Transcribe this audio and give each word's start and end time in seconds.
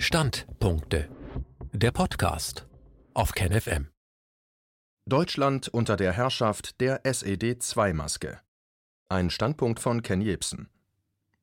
Standpunkte. 0.00 1.08
Der 1.72 1.90
Podcast 1.90 2.68
auf 3.14 3.32
KenFM. 3.32 3.88
Deutschland 5.06 5.66
unter 5.66 5.96
der 5.96 6.12
Herrschaft 6.12 6.80
der 6.80 7.04
SED-2-Maske. 7.04 8.38
Ein 9.08 9.28
Standpunkt 9.28 9.80
von 9.80 10.02
Ken 10.02 10.20
Jebsen. 10.20 10.68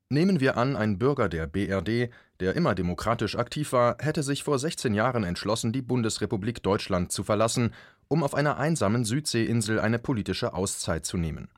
Nehmen 0.08 0.40
wir 0.40 0.56
an, 0.56 0.74
ein 0.74 0.98
Bürger 0.98 1.28
der 1.28 1.46
BRD, 1.46 2.10
der 2.40 2.56
immer 2.56 2.74
demokratisch 2.74 3.36
aktiv 3.36 3.72
war, 3.72 3.98
hätte 4.00 4.22
sich 4.22 4.42
vor 4.42 4.58
16 4.58 4.94
Jahren 4.94 5.22
entschlossen, 5.22 5.72
die 5.72 5.82
Bundesrepublik 5.82 6.62
Deutschland 6.62 7.12
zu 7.12 7.24
verlassen, 7.24 7.74
um 8.08 8.24
auf 8.24 8.34
einer 8.34 8.56
einsamen 8.56 9.04
Südseeinsel 9.04 9.78
eine 9.80 9.98
politische 9.98 10.54
Auszeit 10.54 11.04
zu 11.04 11.18
nehmen. 11.18 11.50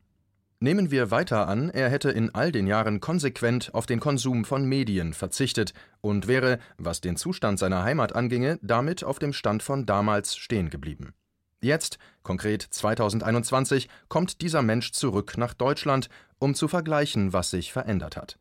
Nehmen 0.61 0.91
wir 0.91 1.13
weiter 1.13 1.47
an, 1.47 1.71
er 1.71 1.89
hätte 1.89 2.11
in 2.11 2.35
all 2.35 2.51
den 2.51 2.67
Jahren 2.67 2.99
konsequent 3.01 3.73
auf 3.75 3.87
den 3.87 4.01
Konsum 4.01 4.45
von 4.45 4.65
Medien 4.65 5.13
verzichtet 5.13 5.73
und 6.01 6.27
wäre, 6.27 6.59
was 6.79 7.01
den 7.01 7.17
Zustand 7.17 7.61
seiner 7.61 7.85
Heimat 7.85 8.17
anginge, 8.17 8.59
damit 8.61 9.05
auf 9.05 9.21
dem 9.21 9.33
Stand 9.33 9.63
von 9.63 9.87
damals 9.87 10.37
stehen 10.37 10.69
geblieben. 10.69 11.15
Jetzt, 11.61 11.99
konkret 12.25 12.63
2021, 12.63 13.89
kommt 14.09 14.41
dieser 14.41 14.63
Mensch 14.63 14.91
zurück 14.91 15.39
nach 15.39 15.55
Deutschland, 15.55 16.09
um 16.41 16.57
zu 16.57 16.67
vergleichen, 16.67 17.33
was 17.33 17.51
sich 17.51 17.73
verändert 17.73 18.17
hat. 18.17 18.39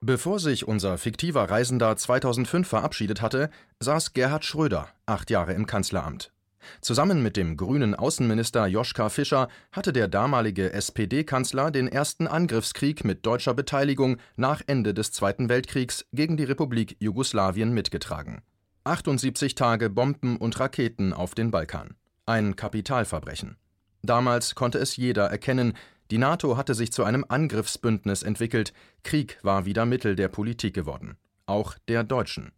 Bevor 0.00 0.38
sich 0.38 0.66
unser 0.66 0.96
fiktiver 0.96 1.50
Reisender 1.50 1.96
2005 1.96 2.66
verabschiedet 2.66 3.20
hatte, 3.20 3.50
saß 3.78 4.14
Gerhard 4.14 4.46
Schröder 4.46 4.88
acht 5.04 5.30
Jahre 5.30 5.52
im 5.52 5.66
Kanzleramt. 5.66 6.32
Zusammen 6.80 7.22
mit 7.22 7.36
dem 7.36 7.56
grünen 7.56 7.94
Außenminister 7.94 8.66
Joschka 8.66 9.08
Fischer 9.08 9.48
hatte 9.70 9.92
der 9.92 10.08
damalige 10.08 10.72
SPD-Kanzler 10.72 11.70
den 11.70 11.88
ersten 11.88 12.26
Angriffskrieg 12.26 13.04
mit 13.04 13.24
deutscher 13.26 13.54
Beteiligung 13.54 14.18
nach 14.36 14.62
Ende 14.66 14.94
des 14.94 15.12
Zweiten 15.12 15.48
Weltkriegs 15.48 16.06
gegen 16.12 16.36
die 16.36 16.44
Republik 16.44 16.96
Jugoslawien 17.00 17.72
mitgetragen. 17.72 18.42
78 18.84 19.54
Tage 19.54 19.90
Bomben 19.90 20.36
und 20.36 20.58
Raketen 20.58 21.12
auf 21.12 21.34
den 21.34 21.50
Balkan. 21.50 21.94
Ein 22.26 22.56
Kapitalverbrechen. 22.56 23.56
Damals 24.02 24.54
konnte 24.54 24.78
es 24.78 24.96
jeder 24.96 25.26
erkennen, 25.26 25.74
die 26.10 26.18
NATO 26.18 26.56
hatte 26.56 26.74
sich 26.74 26.92
zu 26.92 27.04
einem 27.04 27.24
Angriffsbündnis 27.28 28.22
entwickelt, 28.22 28.72
Krieg 29.02 29.38
war 29.42 29.64
wieder 29.64 29.86
Mittel 29.86 30.16
der 30.16 30.28
Politik 30.28 30.74
geworden, 30.74 31.16
auch 31.46 31.76
der 31.88 32.04
Deutschen. 32.04 32.52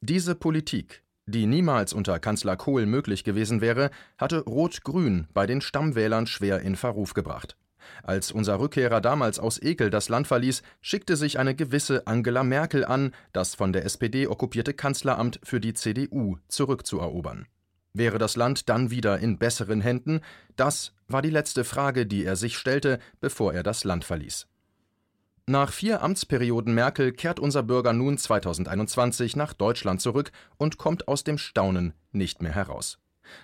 Diese 0.00 0.34
Politik, 0.34 1.02
die 1.28 1.46
niemals 1.46 1.92
unter 1.92 2.18
Kanzler 2.18 2.56
Kohl 2.56 2.86
möglich 2.86 3.22
gewesen 3.22 3.60
wäre, 3.60 3.90
hatte 4.16 4.40
Rot-Grün 4.40 5.28
bei 5.34 5.46
den 5.46 5.60
Stammwählern 5.60 6.26
schwer 6.26 6.60
in 6.60 6.74
Verruf 6.74 7.14
gebracht. 7.14 7.56
Als 8.02 8.32
unser 8.32 8.60
Rückkehrer 8.60 9.00
damals 9.00 9.38
aus 9.38 9.60
Ekel 9.60 9.90
das 9.90 10.08
Land 10.08 10.26
verließ, 10.26 10.62
schickte 10.80 11.16
sich 11.16 11.38
eine 11.38 11.54
gewisse 11.54 12.06
Angela 12.06 12.44
Merkel 12.44 12.84
an, 12.84 13.12
das 13.32 13.54
von 13.54 13.72
der 13.72 13.84
SPD 13.84 14.26
okkupierte 14.26 14.74
Kanzleramt 14.74 15.40
für 15.42 15.60
die 15.60 15.74
CDU 15.74 16.36
zurückzuerobern. 16.48 17.46
Wäre 17.94 18.18
das 18.18 18.36
Land 18.36 18.68
dann 18.68 18.90
wieder 18.90 19.18
in 19.18 19.38
besseren 19.38 19.80
Händen? 19.80 20.20
Das 20.56 20.94
war 21.08 21.22
die 21.22 21.30
letzte 21.30 21.64
Frage, 21.64 22.06
die 22.06 22.24
er 22.24 22.36
sich 22.36 22.56
stellte, 22.56 22.98
bevor 23.20 23.54
er 23.54 23.62
das 23.62 23.84
Land 23.84 24.04
verließ. 24.04 24.46
Nach 25.48 25.72
vier 25.72 26.02
Amtsperioden 26.02 26.74
Merkel 26.74 27.10
kehrt 27.10 27.40
unser 27.40 27.62
Bürger 27.62 27.94
nun 27.94 28.18
2021 28.18 29.34
nach 29.34 29.54
Deutschland 29.54 30.02
zurück 30.02 30.30
und 30.58 30.76
kommt 30.76 31.08
aus 31.08 31.24
dem 31.24 31.38
Staunen 31.38 31.94
nicht 32.12 32.42
mehr 32.42 32.52
heraus. 32.52 32.98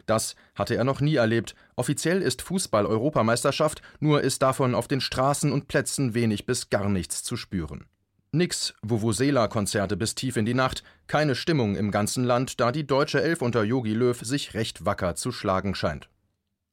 Das 0.05 0.35
hatte 0.55 0.77
er 0.77 0.85
noch 0.85 1.01
nie 1.01 1.15
erlebt. 1.15 1.55
Offiziell 1.77 2.21
ist 2.21 2.43
Fußball-Europameisterschaft, 2.43 3.81
nur 4.01 4.21
ist 4.21 4.43
davon 4.43 4.75
auf 4.75 4.87
den 4.87 5.01
Straßen 5.01 5.51
und 5.51 5.67
Plätzen 5.67 6.13
wenig 6.13 6.45
bis 6.45 6.69
gar 6.69 6.91
nichts 6.91 7.23
zu 7.23 7.39
spüren. 7.39 7.87
Nix 8.33 8.75
Vuvuzela-Konzerte 8.83 9.97
bis 9.97 10.15
tief 10.15 10.37
in 10.37 10.45
die 10.45 10.53
Nacht, 10.53 10.83
keine 11.07 11.35
Stimmung 11.35 11.75
im 11.75 11.91
ganzen 11.91 12.25
Land, 12.25 12.61
da 12.61 12.71
die 12.71 12.87
deutsche 12.87 13.23
Elf 13.23 13.41
unter 13.41 13.65
Yogi 13.65 13.95
Löw 13.95 14.21
sich 14.21 14.53
recht 14.53 14.85
wacker 14.85 15.15
zu 15.15 15.33
schlagen 15.33 15.75
scheint. 15.75 16.11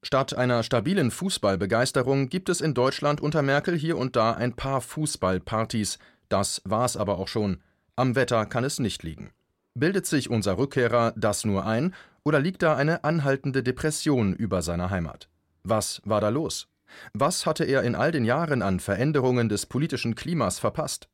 Statt 0.04 0.36
einer 0.36 0.64
stabilen 0.64 1.12
Fußballbegeisterung 1.12 2.30
gibt 2.30 2.50
es 2.50 2.60
in 2.60 2.74
Deutschland 2.74 3.22
unter 3.22 3.44
Merkel 3.44 3.78
hier 3.78 3.98
und 3.98 4.16
da 4.16 4.32
ein 4.32 4.56
paar 4.56 4.82
Fußballpartys. 4.82 6.00
Das 6.28 6.62
war's 6.66 6.98
aber 6.98 7.20
auch 7.20 7.28
schon. 7.28 7.62
Am 7.96 8.16
Wetter 8.16 8.46
kann 8.48 8.64
es 8.64 8.80
nicht 8.80 9.04
liegen. 9.04 9.30
Bildet 9.76 10.08
sich 10.08 10.30
unser 10.30 10.58
Rückkehrer 10.58 11.14
das 11.16 11.46
nur 11.46 11.66
ein 11.66 11.94
oder 12.24 12.40
liegt 12.40 12.64
da 12.64 12.76
eine 12.76 13.04
anhaltende 13.04 13.62
Depression 13.62 14.34
über 14.34 14.62
seiner 14.62 14.90
Heimat? 14.90 15.30
Was 15.64 16.02
war 16.04 16.20
da 16.20 16.30
los? 16.30 16.68
Was 17.14 17.46
hatte 17.46 17.64
er 17.64 17.84
in 17.84 17.96
all 17.96 18.12
den 18.12 18.26
Jahren 18.26 18.62
an 18.64 18.80
Veränderungen 18.80 19.50
des 19.50 19.68
politischen 19.68 20.16
Klimas 20.16 20.60
verpasst? 20.60 21.10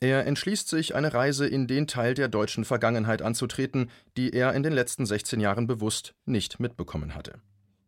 Er 0.00 0.26
entschließt 0.26 0.68
sich, 0.68 0.94
eine 0.94 1.14
Reise 1.14 1.46
in 1.46 1.66
den 1.66 1.86
Teil 1.86 2.14
der 2.14 2.28
deutschen 2.28 2.64
Vergangenheit 2.64 3.22
anzutreten, 3.22 3.90
die 4.16 4.32
er 4.32 4.52
in 4.52 4.62
den 4.62 4.72
letzten 4.72 5.06
16 5.06 5.40
Jahren 5.40 5.66
bewusst 5.66 6.14
nicht 6.26 6.60
mitbekommen 6.60 7.14
hatte. 7.14 7.40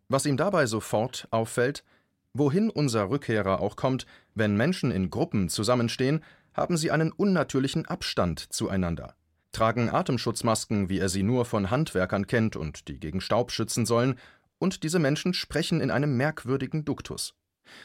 Was 0.08 0.24
ihm 0.24 0.36
dabei 0.36 0.66
sofort 0.66 1.28
auffällt, 1.30 1.84
wohin 2.32 2.70
unser 2.70 3.10
Rückkehrer 3.10 3.60
auch 3.60 3.76
kommt, 3.76 4.06
wenn 4.34 4.56
Menschen 4.56 4.90
in 4.90 5.10
Gruppen 5.10 5.48
zusammenstehen, 5.48 6.24
haben 6.54 6.76
sie 6.76 6.90
einen 6.90 7.12
unnatürlichen 7.12 7.86
Abstand 7.86 8.52
zueinander, 8.52 9.14
tragen 9.52 9.90
Atemschutzmasken, 9.90 10.88
wie 10.88 10.98
er 10.98 11.08
sie 11.08 11.22
nur 11.22 11.44
von 11.44 11.70
Handwerkern 11.70 12.26
kennt 12.26 12.56
und 12.56 12.88
die 12.88 12.98
gegen 12.98 13.20
Staub 13.20 13.52
schützen 13.52 13.86
sollen, 13.86 14.18
und 14.58 14.82
diese 14.82 14.98
Menschen 14.98 15.34
sprechen 15.34 15.80
in 15.80 15.90
einem 15.90 16.16
merkwürdigen 16.16 16.84
Duktus. 16.84 17.34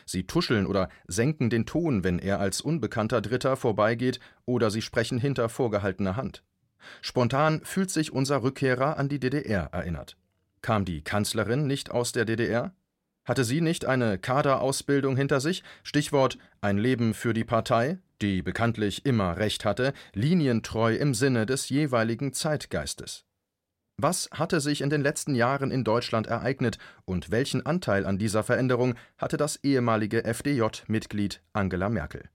Sie 0.05 0.25
tuscheln 0.25 0.65
oder 0.65 0.89
senken 1.07 1.49
den 1.49 1.65
Ton, 1.65 2.03
wenn 2.03 2.19
er 2.19 2.39
als 2.39 2.61
unbekannter 2.61 3.21
Dritter 3.21 3.57
vorbeigeht, 3.57 4.19
oder 4.45 4.71
sie 4.71 4.81
sprechen 4.81 5.19
hinter 5.19 5.49
vorgehaltener 5.49 6.15
Hand. 6.15 6.43
Spontan 7.01 7.61
fühlt 7.63 7.91
sich 7.91 8.11
unser 8.11 8.43
Rückkehrer 8.43 8.97
an 8.97 9.09
die 9.09 9.19
DDR 9.19 9.69
erinnert. 9.71 10.17
Kam 10.63 10.85
die 10.85 11.01
Kanzlerin 11.01 11.67
nicht 11.67 11.91
aus 11.91 12.13
der 12.13 12.23
DDR? 12.23 12.73
Hatte 13.25 13.43
sie 13.43 13.59
nicht 13.59 13.85
eine 13.85 14.17
Kaderausbildung 14.17 15.17
hinter 15.17 15.41
sich? 15.41 15.61
Stichwort 15.83 16.37
ein 16.61 16.77
Leben 16.77 17.13
für 17.13 17.33
die 17.33 17.43
Partei, 17.43 17.99
die 18.21 18.41
bekanntlich 18.41 19.05
immer 19.05 19.37
recht 19.37 19.65
hatte, 19.65 19.91
linientreu 20.13 20.95
im 20.95 21.13
Sinne 21.13 21.45
des 21.45 21.67
jeweiligen 21.67 22.31
Zeitgeistes. 22.31 23.25
Was 23.97 24.29
hatte 24.31 24.61
sich 24.61 24.79
in 24.79 24.89
den 24.89 25.01
letzten 25.01 25.35
Jahren 25.35 25.69
in 25.69 25.83
Deutschland 25.83 26.27
ereignet 26.27 26.77
und 27.03 27.29
welchen 27.29 27.65
Anteil 27.65 28.05
an 28.05 28.17
dieser 28.17 28.43
Veränderung 28.43 28.95
hatte 29.17 29.35
das 29.35 29.57
ehemalige 29.63 30.23
FDJ-Mitglied 30.23 31.41
Angela 31.51 31.89
Merkel? 31.89 32.29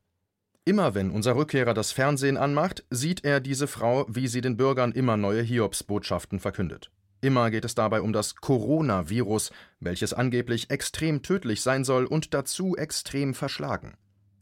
Immer 0.66 0.94
wenn 0.94 1.10
unser 1.10 1.34
Rückkehrer 1.34 1.72
das 1.72 1.92
Fernsehen 1.92 2.36
anmacht, 2.36 2.84
sieht 2.90 3.24
er 3.24 3.40
diese 3.40 3.66
Frau, 3.66 4.04
wie 4.06 4.28
sie 4.28 4.42
den 4.42 4.58
Bürgern 4.58 4.92
immer 4.92 5.16
neue 5.16 5.40
Hiobsbotschaften 5.40 6.40
verkündet. 6.40 6.90
Immer 7.20 7.50
geht 7.50 7.64
es 7.64 7.74
dabei 7.74 8.00
um 8.00 8.12
das 8.12 8.36
Coronavirus, 8.36 9.50
welches 9.80 10.12
angeblich 10.12 10.70
extrem 10.70 11.22
tödlich 11.22 11.62
sein 11.62 11.84
soll 11.84 12.04
und 12.04 12.32
dazu 12.32 12.76
extrem 12.76 13.34
verschlagen. 13.34 13.96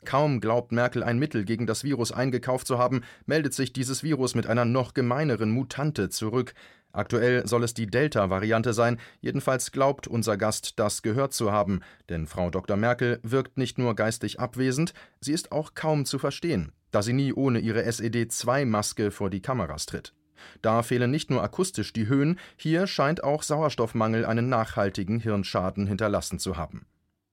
Kaum 0.04 0.40
glaubt 0.40 0.72
Merkel 0.72 1.02
ein 1.02 1.18
Mittel 1.18 1.44
gegen 1.44 1.66
das 1.66 1.82
Virus 1.82 2.12
eingekauft 2.12 2.66
zu 2.66 2.78
haben, 2.78 3.02
meldet 3.24 3.54
sich 3.54 3.72
dieses 3.72 4.02
Virus 4.02 4.34
mit 4.34 4.46
einer 4.46 4.64
noch 4.64 4.94
gemeineren 4.94 5.50
Mutante 5.50 6.10
zurück. 6.10 6.54
Aktuell 6.92 7.46
soll 7.46 7.64
es 7.64 7.74
die 7.74 7.86
Delta-Variante 7.86 8.72
sein, 8.72 8.98
jedenfalls 9.20 9.72
glaubt 9.72 10.06
unser 10.06 10.36
Gast 10.36 10.78
das 10.78 11.02
gehört 11.02 11.32
zu 11.32 11.50
haben, 11.50 11.80
denn 12.08 12.26
Frau 12.26 12.50
Dr. 12.50 12.76
Merkel 12.76 13.20
wirkt 13.22 13.58
nicht 13.58 13.78
nur 13.78 13.94
geistig 13.94 14.38
abwesend, 14.38 14.94
sie 15.20 15.32
ist 15.32 15.50
auch 15.50 15.74
kaum 15.74 16.04
zu 16.04 16.18
verstehen, 16.18 16.72
da 16.90 17.02
sie 17.02 17.12
nie 17.12 17.32
ohne 17.32 17.58
ihre 17.58 17.82
SED-2-Maske 17.82 19.10
vor 19.10 19.28
die 19.28 19.42
Kameras 19.42 19.86
tritt. 19.86 20.14
Da 20.62 20.82
fehlen 20.82 21.10
nicht 21.10 21.30
nur 21.30 21.42
akustisch 21.42 21.92
die 21.92 22.08
Höhen, 22.08 22.38
hier 22.56 22.86
scheint 22.86 23.24
auch 23.24 23.42
Sauerstoffmangel 23.42 24.24
einen 24.24 24.48
nachhaltigen 24.48 25.20
Hirnschaden 25.20 25.86
hinterlassen 25.86 26.38
zu 26.38 26.56
haben. 26.56 26.86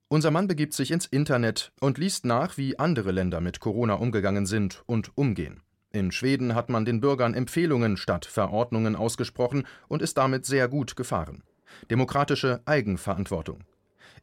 Unser 0.08 0.30
Mann 0.30 0.46
begibt 0.46 0.74
sich 0.74 0.90
ins 0.90 1.06
Internet 1.06 1.72
und 1.80 1.98
liest 1.98 2.24
nach, 2.24 2.56
wie 2.56 2.78
andere 2.78 3.10
Länder 3.10 3.40
mit 3.40 3.60
Corona 3.60 3.94
umgegangen 3.94 4.46
sind 4.46 4.82
und 4.86 5.16
umgehen. 5.16 5.60
In 5.90 6.12
Schweden 6.12 6.54
hat 6.54 6.70
man 6.70 6.84
den 6.84 7.00
Bürgern 7.00 7.34
Empfehlungen 7.34 7.96
statt 7.96 8.26
Verordnungen 8.26 8.96
ausgesprochen 8.96 9.66
und 9.88 10.02
ist 10.02 10.18
damit 10.18 10.44
sehr 10.44 10.68
gut 10.68 10.96
gefahren. 10.96 11.42
Demokratische 11.90 12.60
Eigenverantwortung. 12.64 13.64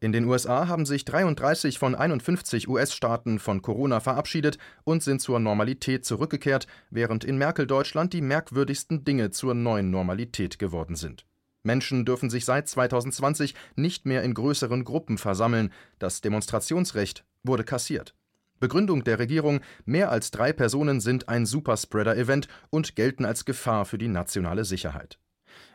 In 0.04 0.12
den 0.12 0.26
USA 0.26 0.68
haben 0.68 0.88
sich 0.88 1.06
33 1.06 1.78
von 1.78 1.94
51 1.94 2.68
US-Staaten 2.68 3.38
von 3.38 3.62
Corona 3.62 4.00
verabschiedet 4.00 4.58
und 4.84 5.04
sind 5.04 5.22
zur 5.22 5.40
Normalität 5.40 6.06
zurückgekehrt, 6.06 6.66
während 6.90 7.24
in 7.24 7.38
Merkel-Deutschland 7.38 8.12
die 8.12 8.22
merkwürdigsten 8.22 9.04
Dinge 9.06 9.30
zur 9.30 9.54
neuen 9.54 9.92
Normalität 9.92 10.58
geworden 10.58 10.96
sind. 10.96 11.28
Menschen 11.62 12.04
dürfen 12.04 12.32
sich 12.32 12.46
seit 12.46 12.68
2020 12.68 13.54
nicht 13.76 14.08
mehr 14.08 14.24
in 14.24 14.34
größeren 14.34 14.86
Gruppen 14.86 15.20
versammeln. 15.20 15.72
Das 16.00 16.22
Demonstrationsrecht 16.22 17.24
wurde 17.44 17.64
kassiert. 17.64 18.16
Begründung 18.60 19.04
der 19.04 19.20
Regierung: 19.20 19.62
Mehr 19.86 20.10
als 20.10 20.32
drei 20.32 20.52
Personen 20.52 21.00
sind 21.00 21.30
ein 21.30 21.46
Superspreader-Event 21.46 22.48
und 22.72 22.96
gelten 22.96 23.24
als 23.24 23.46
Gefahr 23.46 23.86
für 23.86 24.00
die 24.00 24.08
nationale 24.08 24.66
Sicherheit. 24.66 25.21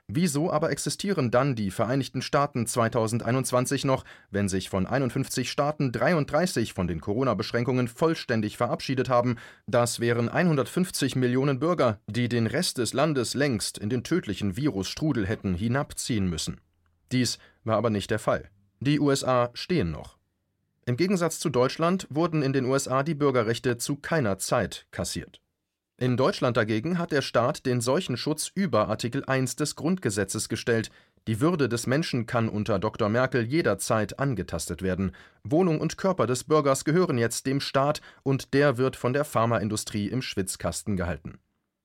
Wieso 0.08 0.52
aber 0.52 0.70
existieren 0.70 1.32
dann 1.32 1.56
die 1.56 1.72
Vereinigten 1.72 2.22
Staaten 2.22 2.66
2021 2.66 3.84
noch, 3.84 4.04
wenn 4.30 4.48
sich 4.48 4.68
von 4.68 4.86
51 4.86 5.50
Staaten 5.50 5.90
33 5.90 6.74
von 6.74 6.86
den 6.86 7.00
Corona-Beschränkungen 7.00 7.88
vollständig 7.88 8.56
verabschiedet 8.56 9.08
haben? 9.08 9.36
Das 9.66 9.98
wären 9.98 10.28
150 10.28 11.16
Millionen 11.16 11.58
Bürger, 11.58 11.98
die 12.06 12.28
den 12.28 12.46
Rest 12.46 12.78
des 12.78 12.92
Landes 12.92 13.34
längst 13.34 13.78
in 13.78 13.90
den 13.90 14.04
tödlichen 14.04 14.56
Virusstrudel 14.56 15.26
hätten 15.26 15.54
hinabziehen 15.54 16.28
müssen. 16.30 16.60
Dies 17.10 17.38
war 17.64 17.76
aber 17.76 17.90
nicht 17.90 18.12
der 18.12 18.20
Fall. 18.20 18.48
Die 18.78 19.00
USA 19.00 19.50
stehen 19.54 19.90
noch. 19.90 20.18
Im 20.84 20.96
Gegensatz 20.96 21.40
zu 21.40 21.50
Deutschland 21.50 22.06
wurden 22.10 22.42
in 22.42 22.52
den 22.52 22.66
USA 22.66 23.02
die 23.02 23.14
Bürgerrechte 23.16 23.76
zu 23.76 23.96
keiner 23.96 24.38
Zeit 24.38 24.86
kassiert. 24.92 25.40
In 25.98 26.18
Deutschland 26.18 26.58
dagegen 26.58 26.98
hat 26.98 27.10
der 27.10 27.22
Staat 27.22 27.64
den 27.64 27.80
Seuchenschutz 27.80 28.52
über 28.54 28.88
Artikel 28.88 29.24
1 29.24 29.56
des 29.56 29.76
Grundgesetzes 29.76 30.50
gestellt. 30.50 30.90
Die 31.26 31.40
Würde 31.40 31.70
des 31.70 31.86
Menschen 31.86 32.26
kann 32.26 32.50
unter 32.50 32.78
Dr. 32.78 33.08
Merkel 33.08 33.46
jederzeit 33.46 34.18
angetastet 34.18 34.82
werden. 34.82 35.12
Wohnung 35.42 35.80
und 35.80 35.96
Körper 35.96 36.26
des 36.26 36.44
Bürgers 36.44 36.84
gehören 36.84 37.16
jetzt 37.16 37.46
dem 37.46 37.60
Staat 37.60 38.02
und 38.24 38.52
der 38.52 38.76
wird 38.76 38.94
von 38.94 39.14
der 39.14 39.24
Pharmaindustrie 39.24 40.08
im 40.08 40.20
Schwitzkasten 40.20 40.98
gehalten. 40.98 41.38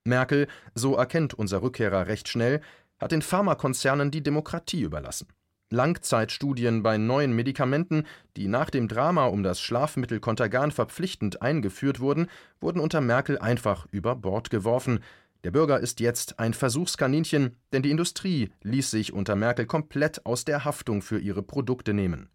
Merkel, 0.03 0.47
so 0.75 0.95
erkennt 0.95 1.33
unser 1.33 1.61
Rückkehrer 1.61 2.07
recht 2.07 2.27
schnell, 2.27 2.59
hat 2.99 3.13
den 3.13 3.21
Pharmakonzernen 3.21 4.11
die 4.11 4.23
Demokratie 4.23 4.81
überlassen. 4.81 5.27
Langzeitstudien 5.71 6.83
bei 6.83 6.97
neuen 6.97 7.33
Medikamenten, 7.33 8.03
die 8.37 8.47
nach 8.47 8.69
dem 8.69 8.87
Drama 8.87 9.25
um 9.25 9.41
das 9.41 9.59
Schlafmittel 9.59 10.19
Contergan 10.19 10.71
verpflichtend 10.71 11.41
eingeführt 11.41 11.99
wurden, 11.99 12.27
wurden 12.59 12.79
unter 12.79 13.01
Merkel 13.01 13.39
einfach 13.39 13.87
über 13.91 14.15
Bord 14.15 14.49
geworfen. 14.49 14.99
Der 15.43 15.51
Bürger 15.51 15.79
ist 15.79 15.99
jetzt 15.99 16.39
ein 16.39 16.53
Versuchskaninchen, 16.53 17.55
denn 17.73 17.81
die 17.81 17.89
Industrie 17.89 18.51
ließ 18.61 18.91
sich 18.91 19.13
unter 19.13 19.35
Merkel 19.35 19.65
komplett 19.65 20.25
aus 20.25 20.45
der 20.45 20.65
Haftung 20.65 21.01
für 21.01 21.19
ihre 21.19 21.41
Produkte 21.41 21.93
nehmen. 21.93 22.29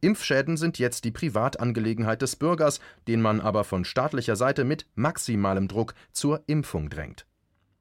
Impfschäden 0.00 0.56
sind 0.56 0.78
jetzt 0.78 1.04
die 1.04 1.10
Privatangelegenheit 1.10 2.22
des 2.22 2.36
Bürgers, 2.36 2.78
den 3.08 3.22
man 3.22 3.40
aber 3.40 3.64
von 3.64 3.84
staatlicher 3.84 4.36
Seite 4.36 4.64
mit 4.64 4.86
maximalem 4.94 5.66
Druck 5.66 5.94
zur 6.12 6.42
Impfung 6.46 6.90
drängt. 6.90 7.26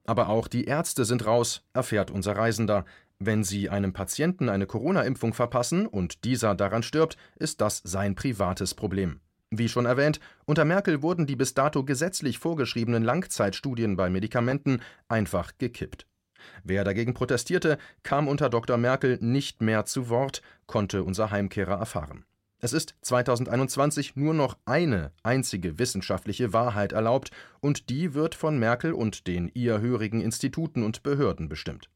Aber 0.06 0.30
auch 0.30 0.48
die 0.48 0.66
Ärzte 0.66 1.06
sind 1.06 1.26
raus, 1.26 1.64
erfährt 1.74 2.12
unser 2.12 2.36
Reisender. 2.36 2.86
Wenn 3.24 3.44
Sie 3.44 3.70
einem 3.70 3.94
Patienten 3.94 4.50
eine 4.50 4.66
Corona-Impfung 4.66 5.36
verpassen 5.36 5.86
und 5.86 6.24
dieser 6.24 6.56
daran 6.56 6.82
stirbt, 6.82 7.18
ist 7.36 7.62
das 7.62 7.80
sein 7.84 8.16
privates 8.16 8.74
Problem. 8.74 9.20
Wie 9.52 9.70
schon 9.70 9.86
erwähnt, 9.86 10.20
unter 10.46 10.66
Merkel 10.66 11.04
wurden 11.04 11.28
die 11.28 11.36
bis 11.36 11.54
dato 11.54 11.84
gesetzlich 11.84 12.40
vorgeschriebenen 12.40 13.04
Langzeitstudien 13.04 13.96
bei 13.96 14.10
Medikamenten 14.10 14.82
einfach 15.08 15.52
gekippt. 15.60 16.08
Wer 16.64 16.84
dagegen 16.84 17.14
protestierte, 17.14 17.78
kam 18.02 18.28
unter 18.28 18.50
Dr. 18.50 18.78
Merkel 18.78 19.20
nicht 19.22 19.62
mehr 19.62 19.86
zu 19.86 20.10
Wort, 20.10 20.42
konnte 20.66 21.04
unser 21.04 21.30
Heimkehrer 21.30 21.78
erfahren. 21.78 22.26
Es 22.58 22.74
ist 22.74 22.96
2021 23.04 24.16
nur 24.16 24.34
noch 24.34 24.58
eine 24.66 25.12
einzige 25.22 25.78
wissenschaftliche 25.78 26.54
Wahrheit 26.54 26.92
erlaubt, 26.92 27.30
und 27.60 27.92
die 27.92 28.16
wird 28.16 28.34
von 28.34 28.58
Merkel 28.58 28.94
und 28.94 29.28
den 29.28 29.52
ihr 29.54 29.80
hörigen 29.80 30.22
Instituten 30.22 30.82
und 30.82 31.04
Behörden 31.04 31.50
bestimmt. 31.50 31.88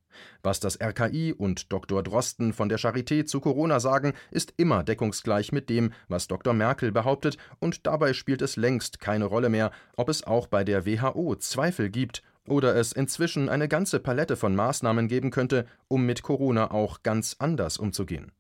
Was 0.44 0.60
das 0.60 0.80
RKI 0.80 1.34
und 1.34 1.72
Dr. 1.72 2.04
Drosten 2.04 2.54
von 2.54 2.70
der 2.70 2.80
Charité 2.80 3.26
zu 3.26 3.40
Corona 3.40 3.80
sagen, 3.80 4.14
ist 4.32 4.54
immer 4.58 4.84
deckungsgleich 4.84 5.52
mit 5.52 5.70
dem, 5.70 5.92
was 6.08 6.28
Dr. 6.28 6.54
Merkel 6.54 6.92
behauptet, 6.92 7.38
und 7.60 7.86
dabei 7.88 8.14
spielt 8.14 8.42
es 8.42 8.56
längst 8.56 9.00
keine 9.00 9.26
Rolle 9.26 9.50
mehr, 9.50 9.72
ob 9.96 10.10
es 10.10 10.24
auch 10.24 10.48
bei 10.48 10.64
der 10.64 10.86
WHO 10.86 11.36
Zweifel 11.36 11.90
gibt 11.90 12.24
oder 12.48 12.76
es 12.76 12.92
inzwischen 12.92 13.50
eine 13.50 13.68
ganze 13.68 14.00
Palette 14.00 14.36
von 14.36 14.56
Maßnahmen 14.56 15.08
geben 15.08 15.32
könnte, 15.32 15.66
um 15.88 16.06
mit 16.06 16.22
Corona 16.22 16.72
auch 16.72 17.04
ganz 17.04 17.36
anders 17.40 17.78
umzugehen. 17.78 18.32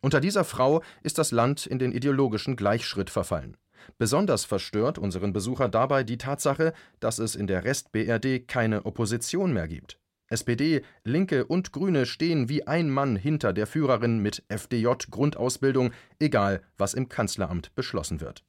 Unter 0.00 0.20
dieser 0.20 0.44
Frau 0.44 0.82
ist 1.02 1.18
das 1.18 1.30
Land 1.30 1.66
in 1.66 1.78
den 1.78 1.92
ideologischen 1.92 2.56
Gleichschritt 2.56 3.10
verfallen. 3.10 3.56
Besonders 3.98 4.44
verstört 4.44 4.98
unseren 4.98 5.32
Besucher 5.32 5.68
dabei 5.68 6.04
die 6.04 6.18
Tatsache, 6.18 6.72
dass 7.00 7.18
es 7.18 7.34
in 7.34 7.46
der 7.46 7.64
Rest-BRD 7.64 8.46
keine 8.46 8.84
Opposition 8.84 9.52
mehr 9.52 9.68
gibt. 9.68 9.98
SPD, 10.32 10.82
Linke 11.04 11.44
und 11.44 11.72
Grüne 11.72 12.06
stehen 12.06 12.48
wie 12.48 12.66
ein 12.66 12.90
Mann 12.90 13.16
hinter 13.16 13.52
der 13.52 13.66
Führerin 13.66 14.18
mit 14.18 14.42
FDJ-Grundausbildung, 14.48 15.92
egal 16.18 16.62
was 16.76 16.94
im 16.94 17.08
Kanzleramt 17.08 17.74
beschlossen 17.74 18.20
wird. 18.20 18.44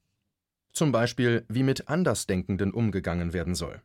Zum 0.71 0.91
Beispiel, 0.91 1.45
wie 1.49 1.63
mit 1.63 1.87
Andersdenkenden 1.87 2.73
umgegangen 2.73 3.33
werden 3.33 3.53
soll. 3.53 3.81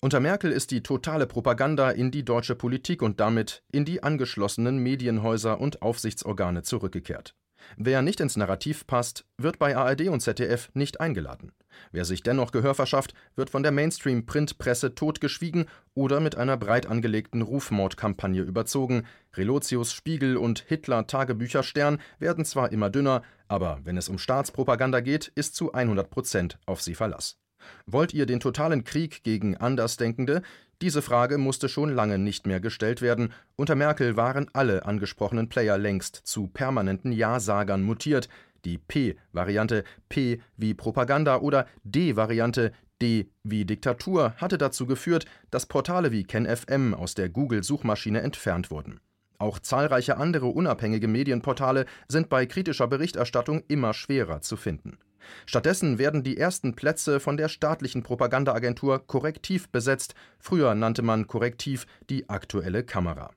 Unter 0.00 0.18
Merkel 0.18 0.50
ist 0.50 0.72
die 0.72 0.82
totale 0.82 1.28
Propaganda 1.28 1.90
in 1.90 2.10
die 2.10 2.24
deutsche 2.24 2.56
Politik 2.56 3.02
und 3.02 3.20
damit 3.20 3.62
in 3.70 3.84
die 3.84 4.02
angeschlossenen 4.02 4.78
Medienhäuser 4.78 5.60
und 5.60 5.80
Aufsichtsorgane 5.80 6.62
zurückgekehrt. 6.62 7.36
Wer 7.76 8.02
nicht 8.02 8.20
ins 8.20 8.36
Narrativ 8.36 8.86
passt, 8.86 9.24
wird 9.38 9.58
bei 9.58 9.76
ARD 9.76 10.08
und 10.08 10.20
ZDF 10.20 10.70
nicht 10.74 11.00
eingeladen. 11.00 11.52
Wer 11.90 12.04
sich 12.04 12.22
dennoch 12.22 12.52
Gehör 12.52 12.74
verschafft, 12.74 13.14
wird 13.34 13.50
von 13.50 13.62
der 13.62 13.72
Mainstream-Printpresse 13.72 14.94
totgeschwiegen 14.94 15.66
oder 15.94 16.20
mit 16.20 16.36
einer 16.36 16.56
breit 16.56 16.86
angelegten 16.86 17.42
Rufmordkampagne 17.42 18.42
überzogen. 18.42 19.04
Relotius 19.34 19.92
Spiegel 19.92 20.36
und 20.36 20.60
Hitler 20.60 21.06
Tagebücher 21.06 21.62
Stern 21.62 22.00
werden 22.18 22.44
zwar 22.44 22.72
immer 22.72 22.90
dünner, 22.90 23.22
aber 23.48 23.80
wenn 23.84 23.96
es 23.96 24.08
um 24.08 24.18
Staatspropaganda 24.18 25.00
geht, 25.00 25.32
ist 25.34 25.54
zu 25.54 25.72
100 25.72 26.10
Prozent 26.10 26.58
auf 26.66 26.82
sie 26.82 26.94
Verlass. 26.94 27.41
Wollt 27.86 28.14
ihr 28.14 28.26
den 28.26 28.40
totalen 28.40 28.84
Krieg 28.84 29.22
gegen 29.22 29.56
Andersdenkende? 29.56 30.42
Diese 30.82 31.02
Frage 31.02 31.38
musste 31.38 31.68
schon 31.68 31.94
lange 31.94 32.18
nicht 32.18 32.46
mehr 32.46 32.60
gestellt 32.60 33.02
werden. 33.02 33.32
Unter 33.56 33.76
Merkel 33.76 34.16
waren 34.16 34.48
alle 34.52 34.84
angesprochenen 34.84 35.48
Player 35.48 35.78
längst 35.78 36.16
zu 36.24 36.48
permanenten 36.48 37.12
Ja-Sagern 37.12 37.82
mutiert. 37.82 38.28
Die 38.64 38.78
P-Variante 38.78 39.84
P 40.08 40.40
wie 40.56 40.74
Propaganda 40.74 41.38
oder 41.38 41.66
D-Variante 41.84 42.72
D 43.00 43.30
wie 43.42 43.64
Diktatur 43.64 44.34
hatte 44.36 44.58
dazu 44.58 44.86
geführt, 44.86 45.26
dass 45.50 45.66
Portale 45.66 46.12
wie 46.12 46.24
KenFM 46.24 46.94
aus 46.94 47.14
der 47.14 47.28
Google-Suchmaschine 47.28 48.20
entfernt 48.20 48.70
wurden. 48.70 49.00
Auch 49.38 49.58
zahlreiche 49.58 50.18
andere 50.18 50.46
unabhängige 50.46 51.08
Medienportale 51.08 51.86
sind 52.06 52.28
bei 52.28 52.46
kritischer 52.46 52.86
Berichterstattung 52.86 53.64
immer 53.66 53.92
schwerer 53.92 54.40
zu 54.40 54.56
finden. 54.56 54.98
Stattdessen 55.46 55.98
werden 55.98 56.22
die 56.22 56.36
ersten 56.36 56.74
Plätze 56.74 57.20
von 57.20 57.36
der 57.36 57.48
staatlichen 57.48 58.02
Propagandaagentur 58.02 59.06
Korrektiv 59.06 59.68
besetzt, 59.68 60.14
früher 60.38 60.74
nannte 60.74 61.02
man 61.02 61.26
Korrektiv 61.26 61.86
die 62.10 62.28
aktuelle 62.28 62.84
Kamera. 62.84 63.30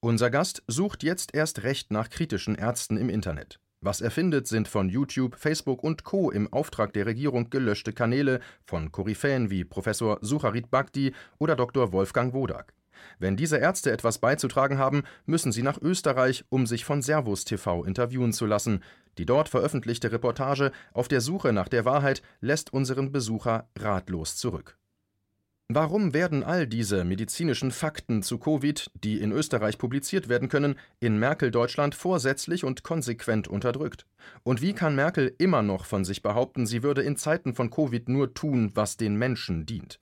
Unser 0.00 0.30
Gast 0.30 0.62
sucht 0.66 1.02
jetzt 1.02 1.34
erst 1.34 1.62
recht 1.62 1.90
nach 1.90 2.10
kritischen 2.10 2.56
Ärzten 2.56 2.96
im 2.96 3.08
Internet. 3.08 3.58
Was 3.80 4.00
er 4.00 4.10
findet, 4.10 4.46
sind 4.46 4.66
von 4.66 4.88
YouTube, 4.88 5.36
Facebook 5.36 5.84
und 5.84 6.04
Co. 6.04 6.30
im 6.30 6.50
Auftrag 6.52 6.94
der 6.94 7.04
Regierung 7.04 7.50
gelöschte 7.50 7.92
Kanäle 7.92 8.40
von 8.64 8.90
Koryphäen 8.90 9.50
wie 9.50 9.62
Professor 9.62 10.18
Sucharit 10.22 10.70
Bhakti 10.70 11.14
oder 11.38 11.54
Dr. 11.54 11.92
Wolfgang 11.92 12.32
Wodak. 12.32 12.72
Wenn 13.18 13.36
diese 13.36 13.58
Ärzte 13.58 13.92
etwas 13.92 14.18
beizutragen 14.18 14.78
haben, 14.78 15.02
müssen 15.26 15.52
sie 15.52 15.62
nach 15.62 15.80
Österreich, 15.80 16.44
um 16.48 16.66
sich 16.66 16.84
von 16.86 17.02
Servus 17.02 17.44
TV 17.44 17.84
interviewen 17.84 18.32
zu 18.32 18.46
lassen. 18.46 18.82
Die 19.18 19.26
dort 19.26 19.48
veröffentlichte 19.48 20.10
Reportage 20.12 20.72
auf 20.92 21.08
der 21.08 21.20
Suche 21.20 21.52
nach 21.52 21.68
der 21.68 21.84
Wahrheit 21.84 22.22
lässt 22.40 22.72
unseren 22.72 23.12
Besucher 23.12 23.68
ratlos 23.78 24.36
zurück. 24.36 24.78
Warum 25.68 26.12
werden 26.12 26.42
all 26.42 26.66
diese 26.66 27.04
medizinischen 27.04 27.70
Fakten 27.70 28.22
zu 28.22 28.38
Covid, 28.38 28.90
die 29.02 29.18
in 29.18 29.32
Österreich 29.32 29.78
publiziert 29.78 30.28
werden 30.28 30.50
können, 30.50 30.78
in 31.00 31.18
Merkel-Deutschland 31.18 31.94
vorsätzlich 31.94 32.64
und 32.64 32.82
konsequent 32.82 33.48
unterdrückt? 33.48 34.04
Und 34.42 34.60
wie 34.60 34.74
kann 34.74 34.94
Merkel 34.94 35.34
immer 35.38 35.62
noch 35.62 35.86
von 35.86 36.04
sich 36.04 36.20
behaupten, 36.20 36.66
sie 36.66 36.82
würde 36.82 37.02
in 37.02 37.16
Zeiten 37.16 37.54
von 37.54 37.70
Covid 37.70 38.10
nur 38.10 38.34
tun, 38.34 38.72
was 38.74 38.98
den 38.98 39.16
Menschen 39.16 39.64
dient? 39.64 40.00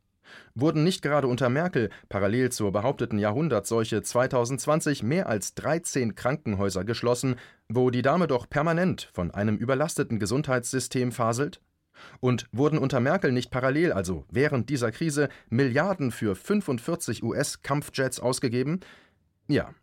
Wurden 0.55 0.85
nicht 0.85 1.03
gerade 1.03 1.27
unter 1.27 1.49
Merkel 1.49 1.91
parallel 2.09 2.51
zur 2.51 2.73
behaupteten 2.73 3.19
Jahrhundertseuche 3.19 4.03
2020 4.03 5.03
mehr 5.03 5.29
als 5.29 5.55
13 5.55 6.15
Krankenhäuser 6.15 6.85
geschlossen, 6.85 7.37
wo 7.69 7.91
die 7.91 8.03
Dame 8.03 8.27
doch 8.27 8.49
permanent 8.49 9.09
von 9.13 9.31
einem 9.31 9.57
überlasteten 9.57 10.19
Gesundheitssystem 10.19 11.13
faselt? 11.13 11.61
Und 12.21 12.47
wurden 12.53 12.79
unter 12.79 13.01
Merkel 13.01 13.33
nicht 13.33 13.51
parallel, 13.51 13.93
also 13.93 14.25
während 14.31 14.71
dieser 14.71 14.91
Krise, 14.91 15.29
Milliarden 15.51 16.11
für 16.11 16.35
45 16.35 17.23
US-Kampfjets 17.23 18.21
ausgegeben? 18.21 18.81
Ja, 19.49 19.75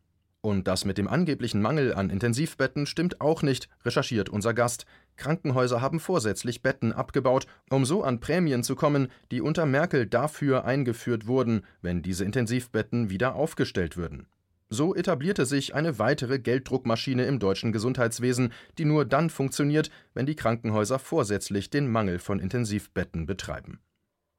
und 0.41 0.67
das 0.67 0.85
mit 0.85 0.97
dem 0.97 1.09
angeblichen 1.09 1.61
Mangel 1.61 1.93
an 1.93 2.09
Intensivbetten 2.09 2.85
stimmt 2.85 3.19
auch 3.19 3.41
nicht, 3.41 3.67
recherchiert 3.83 4.29
unser 4.29 4.53
Gast. 4.53 4.85
Krankenhäuser 5.19 5.81
haben 5.81 5.99
vorsätzlich 5.99 6.63
Betten 6.63 6.91
abgebaut, 6.91 7.45
um 7.69 7.85
so 7.85 8.03
an 8.03 8.19
Prämien 8.19 8.63
zu 8.63 8.75
kommen, 8.75 9.09
die 9.31 9.41
unter 9.41 9.67
Merkel 9.67 10.07
dafür 10.07 10.65
eingeführt 10.65 11.27
wurden, 11.27 11.61
wenn 11.83 12.01
diese 12.01 12.25
Intensivbetten 12.25 13.11
wieder 13.11 13.35
aufgestellt 13.35 13.95
würden. 13.97 14.25
So 14.71 14.95
etablierte 14.95 15.45
sich 15.45 15.73
eine 15.73 15.97
weitere 15.97 16.39
Gelddruckmaschine 16.39 17.25
im 17.25 17.39
deutschen 17.39 17.71
Gesundheitswesen, 17.71 18.53
die 18.77 18.85
nur 18.85 19.03
dann 19.03 19.29
funktioniert, 19.29 19.89
wenn 20.13 20.27
die 20.27 20.35
Krankenhäuser 20.35 20.99
vorsätzlich 20.99 21.69
den 21.69 21.91
Mangel 21.91 22.19
von 22.19 22.39
Intensivbetten 22.39 23.25
betreiben. 23.25 23.79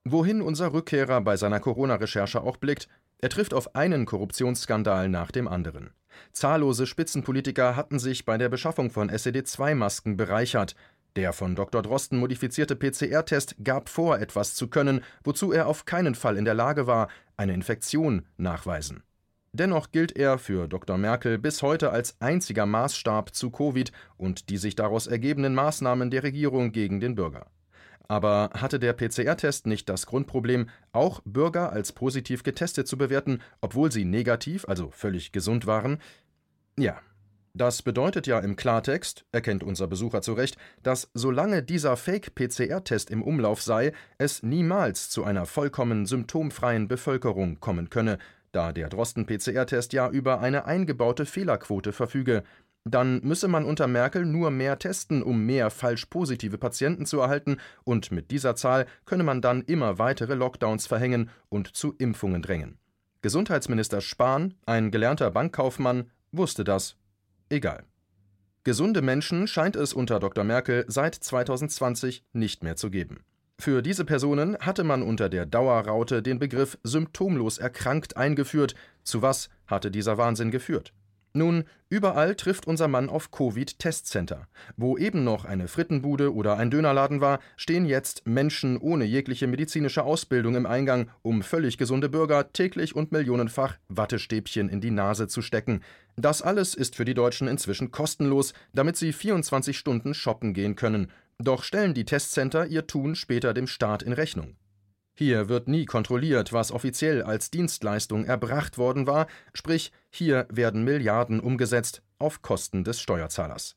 Wohin 0.05 0.41
unser 0.41 0.73
Rückkehrer 0.73 1.21
bei 1.21 1.37
seiner 1.37 1.61
Corona-Recherche 1.61 2.41
auch 2.43 2.57
blickt, 2.57 2.89
er 3.19 3.29
trifft 3.29 3.53
auf 3.53 3.75
einen 3.75 4.07
Korruptionsskandal 4.07 5.09
nach 5.09 5.31
dem 5.31 5.47
anderen. 5.47 5.91
Zahllose 6.33 6.87
Spitzenpolitiker 6.87 7.77
hatten 7.77 7.99
sich 7.99 8.25
bei 8.25 8.39
der 8.39 8.49
Beschaffung 8.49 8.91
von 8.91 9.09
SED-2-Masken 9.09 10.17
bereichert. 10.17 10.75
Der 11.17 11.33
von 11.33 11.57
Dr. 11.57 11.83
Drosten 11.83 12.19
modifizierte 12.19 12.77
PCR-Test 12.77 13.57
gab 13.65 13.89
vor, 13.89 14.19
etwas 14.19 14.55
zu 14.55 14.69
können, 14.69 15.03
wozu 15.25 15.53
er 15.53 15.67
auf 15.67 15.85
keinen 15.85 16.15
Fall 16.15 16.37
in 16.37 16.45
der 16.45 16.55
Lage 16.55 16.87
war, 16.87 17.09
eine 17.37 17.55
Infektion 17.55 18.27
nachweisen. 18.37 19.03
Dennoch 19.53 19.91
gilt 19.91 20.17
er 20.17 20.39
für 20.39 20.69
Dr. 20.69 20.97
Merkel 20.97 21.37
bis 21.39 21.63
heute 21.63 21.91
als 21.91 22.21
einziger 22.21 22.67
Maßstab 22.67 23.35
zu 23.35 23.51
Covid 23.51 23.91
und 24.17 24.49
die 24.49 24.59
sich 24.59 24.77
daraus 24.77 25.09
ergebenden 25.09 25.55
Maßnahmen 25.55 26.11
der 26.11 26.23
Regierung 26.23 26.71
gegen 26.71 27.01
den 27.01 27.17
Bürger. 27.17 27.47
Aber 28.11 28.51
hatte 28.55 28.81
der 28.81 28.93
PCR-Test 28.93 29.69
nicht 29.69 29.89
das 29.89 30.05
Grundproblem, 30.05 30.69
auch 30.91 31.21
Bürger 31.25 31.71
als 31.71 31.93
positiv 31.93 32.43
getestet 32.43 32.89
zu 32.89 32.99
bewerten, 32.99 33.41
obwohl 33.61 33.93
sie 33.93 34.05
negativ, 34.05 34.65
also 34.67 34.91
völlig 34.91 35.31
gesund 35.31 35.65
waren? 35.65 35.99
Ja, 36.77 37.01
das 37.55 37.83
bedeutet 37.83 38.27
ja 38.27 38.41
im 38.41 38.57
Klartext, 38.57 39.27
erkennt 39.31 39.63
unser 39.63 39.87
Besucher 39.87 40.23
zu 40.23 40.33
Recht, 40.33 40.57
dass 40.83 41.09
solange 41.15 41.63
dieser 41.63 41.97
Fake-PCR-Test 41.97 43.11
im 43.11 43.23
Umlauf 43.23 43.63
sei, 43.63 43.93
es 44.19 44.43
niemals 44.43 45.09
zu 45.09 45.23
einer 45.23 45.47
vollkommen 45.47 46.05
symptomfreien 46.05 46.89
Bevölkerung 46.89 47.61
kommen 47.61 47.91
könne, 47.91 48.19
da 48.51 48.73
der 48.73 48.89
Drosten-PCR-Test 48.89 49.93
ja 49.93 50.11
über 50.11 50.41
eine 50.41 50.65
eingebaute 50.65 51.27
Fehlerquote 51.27 51.93
verfüge. 51.93 52.43
Dann 52.85 53.21
müsse 53.23 53.49
man 53.49 53.65
unter 53.65 53.87
Merkel 53.87 54.25
nur 54.25 54.51
mehr 54.51 54.79
testen, 54.79 55.23
um 55.23 55.45
mehr 55.45 55.71
falsch 55.71 56.07
positive 56.07 56.57
Patienten 56.57 57.05
zu 57.05 57.21
erhalten, 57.21 57.59
und 57.85 58.11
mit 58.11 58.31
dieser 58.31 58.57
Zahl 58.57 58.87
könne 59.05 59.23
man 59.23 59.43
dann 59.43 59.63
immer 59.63 59.99
weitere 59.99 60.35
Lockdowns 60.35 60.87
verhängen 60.87 61.31
und 61.49 61.77
zu 61.77 61.95
Impfungen 61.99 62.43
drängen. 62.43 62.79
Gesundheitsminister 63.23 64.01
Spahn, 64.01 64.55
ein 64.65 64.91
gelernter 64.91 65.31
Bankkaufmann, 65.31 66.11
wusste 66.33 66.65
das 66.65 66.97
Egal. 67.51 67.85
Gesunde 68.63 69.03
Menschen 69.03 69.47
scheint 69.47 69.75
es 69.75 69.93
unter 69.93 70.21
Dr. 70.21 70.45
Merkel 70.45 70.85
seit 70.87 71.15
2020 71.15 72.25
nicht 72.33 72.63
mehr 72.63 72.77
zu 72.77 72.91
geben. 72.91 73.25
Für 73.59 73.83
diese 73.83 74.05
Personen 74.05 74.57
hatte 74.59 74.85
man 74.85 75.03
unter 75.03 75.29
der 75.29 75.45
Dauerraute 75.45 76.23
den 76.23 76.39
Begriff 76.39 76.79
symptomlos 76.83 77.59
erkrankt 77.59 78.17
eingeführt. 78.17 78.75
Zu 79.03 79.21
was 79.21 79.51
hatte 79.67 79.91
dieser 79.91 80.17
Wahnsinn 80.17 80.51
geführt? 80.51 80.95
Nun, 81.33 81.65
überall 81.89 82.35
trifft 82.35 82.67
unser 82.67 82.89
Mann 82.89 83.09
auf 83.09 83.31
Covid-Testcenter. 83.31 84.49
Wo 84.77 84.99
eben 84.99 85.23
noch 85.23 85.45
eine 85.45 85.69
Frittenbude 85.69 86.35
oder 86.35 86.57
ein 86.57 86.71
Dönerladen 86.71 87.21
war, 87.21 87.39
stehen 87.57 87.85
jetzt 87.85 88.27
Menschen 88.27 88.77
ohne 88.77 89.05
jegliche 89.05 89.47
medizinische 89.47 90.03
Ausbildung 90.03 90.57
im 90.57 90.67
Eingang, 90.67 91.09
um 91.23 91.43
völlig 91.43 91.79
gesunde 91.79 92.09
Bürger 92.09 92.53
täglich 92.53 92.97
und 92.97 93.13
millionenfach 93.13 93.77
Wattestäbchen 93.89 94.69
in 94.69 94.81
die 94.81 94.91
Nase 94.91 95.29
zu 95.29 95.41
stecken. 95.41 95.83
Das 96.17 96.43
alles 96.43 96.75
ist 96.75 96.97
für 96.97 97.05
die 97.05 97.15
Deutschen 97.15 97.47
inzwischen 97.47 97.93
kostenlos, 97.93 98.53
damit 98.75 98.97
sie 98.97 99.13
24 99.13 99.79
Stunden 99.79 100.15
shoppen 100.15 100.53
gehen 100.53 100.75
können. 100.75 101.13
Doch 101.39 101.63
stellen 101.63 101.95
die 101.95 102.05
Testcenter 102.05 102.67
ihr 102.67 102.89
Tun 102.89 103.15
später 103.15 103.55
dem 103.55 103.69
Staat 103.69 104.03
in 104.03 104.13
Rechnung. 104.13 104.57
Hier 105.23 105.51
wird 105.51 105.69
nie 105.69 105.85
kontrolliert, 105.85 106.55
was 106.55 106.73
offiziell 106.73 107.23
als 107.23 107.51
Dienstleistung 107.51 108.25
erbracht 108.25 108.79
worden 108.79 109.07
war, 109.07 109.27
sprich 109.53 109.93
hier 110.09 110.47
werden 110.49 110.83
Milliarden 110.83 111.41
umgesetzt 111.41 112.01
auf 112.19 112.41
Kosten 112.41 112.85
des 112.85 113.03
Steuerzahlers. 113.03 113.77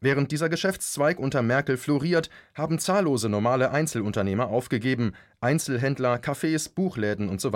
Während 0.00 0.32
dieser 0.32 0.48
Geschäftszweig 0.48 1.20
unter 1.20 1.42
Merkel 1.42 1.76
floriert, 1.76 2.28
haben 2.56 2.80
zahllose 2.80 3.28
normale 3.28 3.70
Einzelunternehmer 3.70 4.48
aufgegeben, 4.48 5.12
Einzelhändler, 5.40 6.16
Cafés, 6.16 6.74
Buchläden 6.74 7.28
und 7.28 7.40
so. 7.40 7.52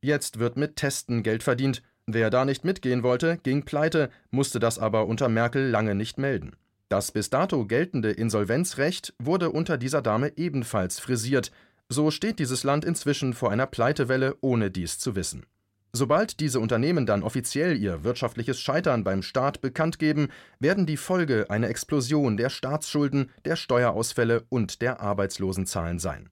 Jetzt 0.00 0.38
wird 0.38 0.56
mit 0.56 0.76
Testen 0.76 1.24
Geld 1.24 1.42
verdient. 1.42 1.82
Wer 2.06 2.30
da 2.30 2.44
nicht 2.44 2.64
mitgehen 2.64 3.02
wollte, 3.02 3.38
ging 3.42 3.64
pleite, 3.64 4.08
musste 4.30 4.60
das 4.60 4.78
aber 4.78 5.08
unter 5.08 5.28
Merkel 5.28 5.68
lange 5.68 5.96
nicht 5.96 6.16
melden. 6.16 6.54
Das 6.88 7.10
bis 7.10 7.28
dato 7.28 7.66
geltende 7.66 8.12
Insolvenzrecht 8.12 9.14
wurde 9.18 9.50
unter 9.50 9.76
dieser 9.76 10.00
Dame 10.00 10.32
ebenfalls 10.36 11.00
frisiert, 11.00 11.50
so 11.88 12.10
steht 12.10 12.38
dieses 12.38 12.64
Land 12.64 12.84
inzwischen 12.84 13.32
vor 13.32 13.50
einer 13.50 13.66
Pleitewelle, 13.66 14.36
ohne 14.40 14.70
dies 14.70 14.98
zu 14.98 15.14
wissen. 15.14 15.46
Sobald 15.92 16.40
diese 16.40 16.60
Unternehmen 16.60 17.06
dann 17.06 17.22
offiziell 17.22 17.76
ihr 17.76 18.04
wirtschaftliches 18.04 18.60
Scheitern 18.60 19.02
beim 19.02 19.22
Staat 19.22 19.62
bekannt 19.62 19.98
geben, 19.98 20.28
werden 20.58 20.84
die 20.84 20.98
Folge 20.98 21.46
eine 21.48 21.68
Explosion 21.68 22.36
der 22.36 22.50
Staatsschulden, 22.50 23.30
der 23.46 23.56
Steuerausfälle 23.56 24.44
und 24.50 24.82
der 24.82 25.00
Arbeitslosenzahlen 25.00 25.98
sein. 25.98 26.28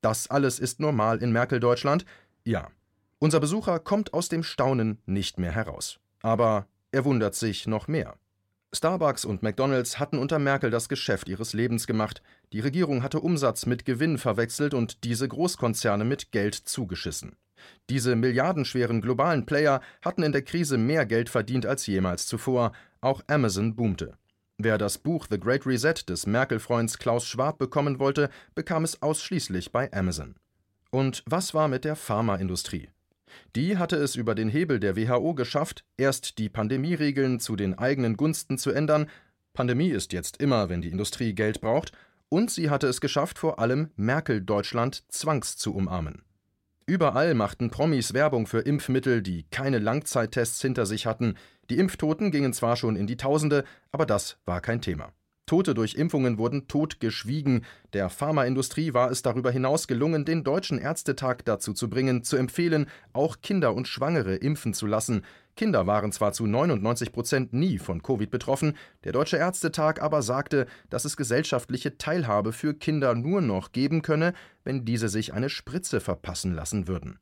Das 0.00 0.30
alles 0.30 0.60
ist 0.60 0.78
normal 0.78 1.22
in 1.22 1.32
Merkel-Deutschland? 1.32 2.04
Ja. 2.44 2.68
Unser 3.18 3.40
Besucher 3.40 3.80
kommt 3.80 4.14
aus 4.14 4.28
dem 4.28 4.44
Staunen 4.44 4.98
nicht 5.06 5.40
mehr 5.40 5.52
heraus. 5.52 5.98
Aber 6.22 6.68
er 6.92 7.04
wundert 7.04 7.34
sich 7.34 7.66
noch 7.66 7.88
mehr. 7.88 8.16
Starbucks 8.72 9.24
und 9.24 9.42
McDonald's 9.42 9.98
hatten 9.98 10.18
unter 10.18 10.38
Merkel 10.38 10.70
das 10.70 10.88
Geschäft 10.88 11.28
ihres 11.28 11.52
Lebens 11.54 11.86
gemacht. 11.86 12.22
Die 12.52 12.60
Regierung 12.60 13.02
hatte 13.02 13.20
Umsatz 13.20 13.66
mit 13.66 13.84
Gewinn 13.84 14.16
verwechselt 14.16 14.74
und 14.74 15.02
diese 15.02 15.26
Großkonzerne 15.26 16.04
mit 16.04 16.30
Geld 16.30 16.54
zugeschissen. 16.54 17.36
Diese 17.88 18.14
milliardenschweren 18.14 19.00
globalen 19.00 19.44
Player 19.44 19.80
hatten 20.02 20.22
in 20.22 20.32
der 20.32 20.42
Krise 20.42 20.78
mehr 20.78 21.04
Geld 21.04 21.28
verdient 21.28 21.66
als 21.66 21.86
jemals 21.86 22.26
zuvor. 22.26 22.72
Auch 23.00 23.22
Amazon 23.26 23.74
boomte. 23.74 24.16
Wer 24.56 24.78
das 24.78 24.98
Buch 24.98 25.26
The 25.28 25.40
Great 25.40 25.66
Reset 25.66 25.94
des 26.08 26.26
Merkel-Freunds 26.26 26.98
Klaus 26.98 27.26
Schwab 27.26 27.58
bekommen 27.58 27.98
wollte, 27.98 28.30
bekam 28.54 28.84
es 28.84 29.02
ausschließlich 29.02 29.72
bei 29.72 29.92
Amazon. 29.92 30.36
Und 30.90 31.22
was 31.26 31.54
war 31.54 31.66
mit 31.66 31.84
der 31.84 31.96
Pharmaindustrie? 31.96 32.90
Die 33.56 33.78
hatte 33.78 33.96
es 33.96 34.16
über 34.16 34.34
den 34.34 34.48
Hebel 34.48 34.80
der 34.80 34.96
WHO 34.96 35.34
geschafft, 35.34 35.84
erst 35.96 36.38
die 36.38 36.48
Pandemieregeln 36.48 37.40
zu 37.40 37.56
den 37.56 37.78
eigenen 37.78 38.16
Gunsten 38.16 38.58
zu 38.58 38.70
ändern 38.70 39.06
Pandemie 39.52 39.90
ist 39.90 40.12
jetzt 40.12 40.36
immer, 40.40 40.68
wenn 40.68 40.80
die 40.80 40.90
Industrie 40.90 41.34
Geld 41.34 41.60
braucht 41.60 41.92
und 42.28 42.50
sie 42.50 42.70
hatte 42.70 42.86
es 42.86 43.00
geschafft, 43.00 43.38
vor 43.38 43.58
allem 43.58 43.90
Merkel-Deutschland 43.96 45.04
zwangs 45.08 45.56
zu 45.56 45.74
umarmen. 45.74 46.22
Überall 46.86 47.34
machten 47.34 47.70
Promis 47.70 48.14
Werbung 48.14 48.46
für 48.46 48.60
Impfmittel, 48.60 49.22
die 49.22 49.44
keine 49.50 49.78
Langzeittests 49.78 50.62
hinter 50.62 50.86
sich 50.86 51.06
hatten. 51.06 51.36
Die 51.68 51.78
Impftoten 51.78 52.30
gingen 52.30 52.52
zwar 52.52 52.76
schon 52.76 52.96
in 52.96 53.06
die 53.06 53.16
Tausende, 53.16 53.64
aber 53.92 54.06
das 54.06 54.38
war 54.44 54.60
kein 54.60 54.80
Thema. 54.80 55.12
Tote 55.50 55.74
durch 55.74 55.96
Impfungen 55.96 56.38
wurden 56.38 56.68
totgeschwiegen. 56.68 57.64
Der 57.92 58.08
Pharmaindustrie 58.08 58.94
war 58.94 59.10
es 59.10 59.22
darüber 59.22 59.50
hinaus 59.50 59.88
gelungen, 59.88 60.24
den 60.24 60.44
Deutschen 60.44 60.78
Ärztetag 60.78 61.38
dazu 61.44 61.72
zu 61.72 61.90
bringen, 61.90 62.22
zu 62.22 62.36
empfehlen, 62.36 62.86
auch 63.12 63.38
Kinder 63.42 63.74
und 63.74 63.88
Schwangere 63.88 64.36
impfen 64.36 64.74
zu 64.74 64.86
lassen. 64.86 65.22
Kinder 65.56 65.88
waren 65.88 66.12
zwar 66.12 66.32
zu 66.32 66.46
99 66.46 67.10
Prozent 67.10 67.52
nie 67.52 67.78
von 67.78 68.00
Covid 68.00 68.30
betroffen, 68.30 68.76
der 69.02 69.10
Deutsche 69.10 69.38
Ärztetag 69.38 70.00
aber 70.00 70.22
sagte, 70.22 70.68
dass 70.88 71.04
es 71.04 71.16
gesellschaftliche 71.16 71.98
Teilhabe 71.98 72.52
für 72.52 72.72
Kinder 72.72 73.16
nur 73.16 73.40
noch 73.40 73.72
geben 73.72 74.02
könne, 74.02 74.34
wenn 74.62 74.84
diese 74.84 75.08
sich 75.08 75.34
eine 75.34 75.48
Spritze 75.48 75.98
verpassen 75.98 76.54
lassen 76.54 76.86
würden. 76.86 77.18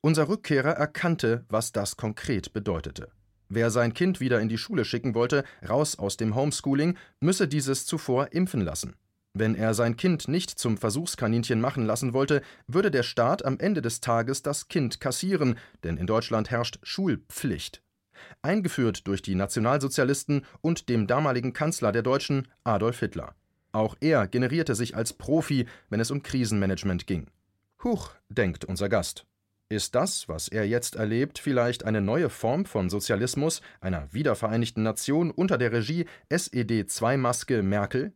Unser 0.00 0.28
Rückkehrer 0.28 0.72
erkannte, 0.72 1.44
was 1.48 1.70
das 1.70 1.96
konkret 1.96 2.52
bedeutete. 2.52 3.12
Wer 3.52 3.70
sein 3.70 3.94
Kind 3.94 4.20
wieder 4.20 4.40
in 4.40 4.48
die 4.48 4.58
Schule 4.58 4.84
schicken 4.84 5.14
wollte, 5.14 5.42
raus 5.68 5.98
aus 5.98 6.16
dem 6.16 6.36
Homeschooling, 6.36 6.96
müsse 7.18 7.48
dieses 7.48 7.84
zuvor 7.84 8.32
impfen 8.32 8.60
lassen. 8.60 8.94
Wenn 9.34 9.56
er 9.56 9.74
sein 9.74 9.96
Kind 9.96 10.28
nicht 10.28 10.50
zum 10.50 10.76
Versuchskaninchen 10.78 11.60
machen 11.60 11.84
lassen 11.84 12.12
wollte, 12.12 12.42
würde 12.68 12.92
der 12.92 13.02
Staat 13.02 13.44
am 13.44 13.58
Ende 13.58 13.82
des 13.82 14.00
Tages 14.00 14.42
das 14.42 14.68
Kind 14.68 15.00
kassieren, 15.00 15.58
denn 15.82 15.96
in 15.96 16.06
Deutschland 16.06 16.50
herrscht 16.50 16.78
Schulpflicht. 16.84 17.82
Eingeführt 18.40 19.08
durch 19.08 19.20
die 19.20 19.34
Nationalsozialisten 19.34 20.46
und 20.60 20.88
dem 20.88 21.08
damaligen 21.08 21.52
Kanzler 21.52 21.90
der 21.90 22.02
Deutschen, 22.02 22.46
Adolf 22.62 23.00
Hitler. 23.00 23.34
Auch 23.72 23.96
er 24.00 24.28
generierte 24.28 24.76
sich 24.76 24.94
als 24.94 25.12
Profi, 25.12 25.66
wenn 25.88 25.98
es 25.98 26.12
um 26.12 26.22
Krisenmanagement 26.22 27.08
ging. 27.08 27.26
Huch, 27.82 28.10
denkt 28.28 28.64
unser 28.64 28.88
Gast. 28.88 29.26
Ist 29.72 29.94
das, 29.94 30.28
was 30.28 30.48
er 30.48 30.66
jetzt 30.66 30.96
erlebt, 30.96 31.38
vielleicht 31.38 31.84
eine 31.84 32.00
neue 32.00 32.28
Form 32.28 32.64
von 32.64 32.90
Sozialismus, 32.90 33.62
einer 33.80 34.12
wiedervereinigten 34.12 34.82
Nation 34.82 35.30
unter 35.30 35.58
der 35.58 35.70
Regie 35.70 36.06
SED-2-Maske 36.28 37.62
Merkel? 37.62 38.12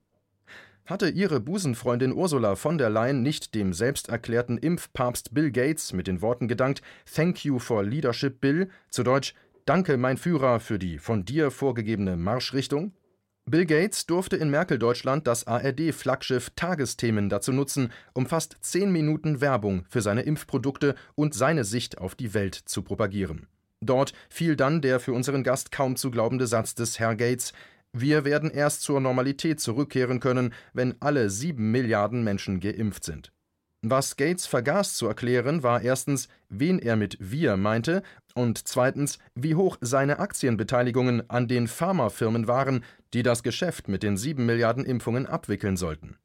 Hatte 0.84 1.10
ihre 1.10 1.38
Busenfreundin 1.38 2.12
Ursula 2.12 2.56
von 2.56 2.76
der 2.76 2.90
Leyen 2.90 3.22
nicht 3.22 3.54
dem 3.54 3.72
selbsterklärten 3.72 4.58
Impfpapst 4.58 5.32
Bill 5.32 5.52
Gates 5.52 5.92
mit 5.92 6.08
den 6.08 6.22
Worten 6.22 6.48
gedankt 6.48 6.82
Thank 7.14 7.44
you 7.44 7.60
for 7.60 7.84
leadership, 7.84 8.40
Bill, 8.40 8.68
zu 8.90 9.04
Deutsch 9.04 9.32
Danke, 9.64 9.96
mein 9.96 10.16
Führer, 10.16 10.58
für 10.58 10.80
die 10.80 10.98
von 10.98 11.24
dir 11.24 11.52
vorgegebene 11.52 12.16
Marschrichtung? 12.16 12.94
Bill 13.46 13.66
Gates 13.66 14.06
durfte 14.06 14.36
in 14.36 14.48
Merkel-Deutschland 14.48 15.26
das 15.26 15.46
ARD-Flaggschiff 15.46 16.50
Tagesthemen 16.56 17.28
dazu 17.28 17.52
nutzen, 17.52 17.92
um 18.14 18.24
fast 18.24 18.56
zehn 18.62 18.90
Minuten 18.90 19.42
Werbung 19.42 19.84
für 19.90 20.00
seine 20.00 20.22
Impfprodukte 20.22 20.94
und 21.14 21.34
seine 21.34 21.64
Sicht 21.64 21.98
auf 21.98 22.14
die 22.14 22.32
Welt 22.32 22.54
zu 22.54 22.82
propagieren. 22.82 23.46
Dort 23.82 24.14
fiel 24.30 24.56
dann 24.56 24.80
der 24.80 24.98
für 24.98 25.12
unseren 25.12 25.44
Gast 25.44 25.70
kaum 25.70 25.96
zu 25.96 26.10
glaubende 26.10 26.46
Satz 26.46 26.74
des 26.74 26.98
Herr 26.98 27.16
Gates: 27.16 27.52
Wir 27.92 28.24
werden 28.24 28.50
erst 28.50 28.80
zur 28.80 28.98
Normalität 28.98 29.60
zurückkehren 29.60 30.20
können, 30.20 30.54
wenn 30.72 30.94
alle 31.00 31.28
sieben 31.28 31.70
Milliarden 31.70 32.24
Menschen 32.24 32.60
geimpft 32.60 33.04
sind. 33.04 33.30
Was 33.86 34.16
Gates 34.16 34.46
vergaß 34.46 34.94
zu 34.94 35.06
erklären, 35.06 35.62
war 35.62 35.82
erstens, 35.82 36.28
wen 36.48 36.78
er 36.78 36.96
mit 36.96 37.18
wir 37.20 37.58
meinte 37.58 38.02
und 38.34 38.66
zweitens, 38.66 39.18
wie 39.34 39.56
hoch 39.56 39.76
seine 39.82 40.20
Aktienbeteiligungen 40.20 41.28
an 41.28 41.48
den 41.48 41.68
Pharmafirmen 41.68 42.48
waren, 42.48 42.82
die 43.12 43.22
das 43.22 43.42
Geschäft 43.42 43.86
mit 43.88 44.02
den 44.02 44.16
sieben 44.16 44.46
Milliarden 44.46 44.86
Impfungen 44.86 45.26
abwickeln 45.26 45.76
sollten. 45.76 46.16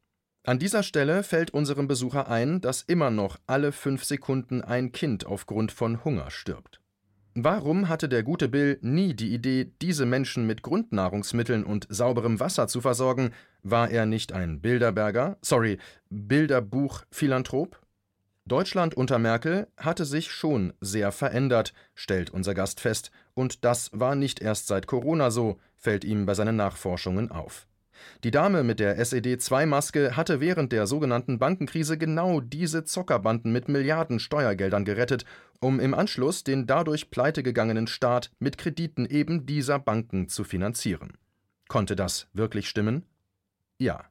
An 0.42 0.58
dieser 0.58 0.82
Stelle 0.82 1.22
fällt 1.22 1.50
unserem 1.50 1.86
Besucher 1.86 2.30
ein, 2.30 2.62
dass 2.62 2.80
immer 2.80 3.10
noch 3.10 3.36
alle 3.46 3.72
fünf 3.72 4.04
Sekunden 4.04 4.62
ein 4.62 4.92
Kind 4.92 5.26
aufgrund 5.26 5.70
von 5.70 6.02
Hunger 6.02 6.30
stirbt. 6.30 6.79
Warum 7.34 7.88
hatte 7.88 8.08
der 8.08 8.24
gute 8.24 8.48
Bill 8.48 8.78
nie 8.82 9.14
die 9.14 9.32
Idee, 9.32 9.72
diese 9.80 10.04
Menschen 10.04 10.48
mit 10.48 10.62
Grundnahrungsmitteln 10.62 11.62
und 11.62 11.86
sauberem 11.88 12.40
Wasser 12.40 12.66
zu 12.66 12.80
versorgen? 12.80 13.30
War 13.62 13.88
er 13.88 14.04
nicht 14.04 14.32
ein 14.32 14.60
Bilderberger, 14.60 15.38
sorry, 15.40 15.78
Bilderbuch-Philanthrop? 16.10 17.80
Deutschland 18.46 18.94
unter 18.94 19.20
Merkel 19.20 19.68
hatte 19.76 20.04
sich 20.04 20.32
schon 20.32 20.72
sehr 20.80 21.12
verändert, 21.12 21.72
stellt 21.94 22.30
unser 22.30 22.54
Gast 22.54 22.80
fest, 22.80 23.12
und 23.34 23.64
das 23.64 23.90
war 23.92 24.16
nicht 24.16 24.40
erst 24.40 24.66
seit 24.66 24.88
Corona 24.88 25.30
so, 25.30 25.60
fällt 25.76 26.04
ihm 26.04 26.26
bei 26.26 26.34
seinen 26.34 26.56
Nachforschungen 26.56 27.30
auf. 27.30 27.68
Die 28.24 28.30
Dame 28.30 28.62
mit 28.62 28.80
der 28.80 28.98
SED-2-Maske 28.98 30.16
hatte 30.16 30.40
während 30.40 30.72
der 30.72 30.86
sogenannten 30.86 31.38
Bankenkrise 31.38 31.98
genau 31.98 32.40
diese 32.40 32.84
Zockerbanden 32.84 33.52
mit 33.52 33.68
Milliarden 33.68 34.20
Steuergeldern 34.20 34.84
gerettet, 34.84 35.24
um 35.60 35.80
im 35.80 35.94
Anschluss 35.94 36.44
den 36.44 36.66
dadurch 36.66 37.10
pleitegegangenen 37.10 37.86
Staat 37.86 38.30
mit 38.38 38.58
Krediten 38.58 39.06
eben 39.06 39.46
dieser 39.46 39.78
Banken 39.78 40.28
zu 40.28 40.44
finanzieren. 40.44 41.18
Konnte 41.68 41.96
das 41.96 42.28
wirklich 42.32 42.68
stimmen? 42.68 43.04
Ja. 43.78 44.04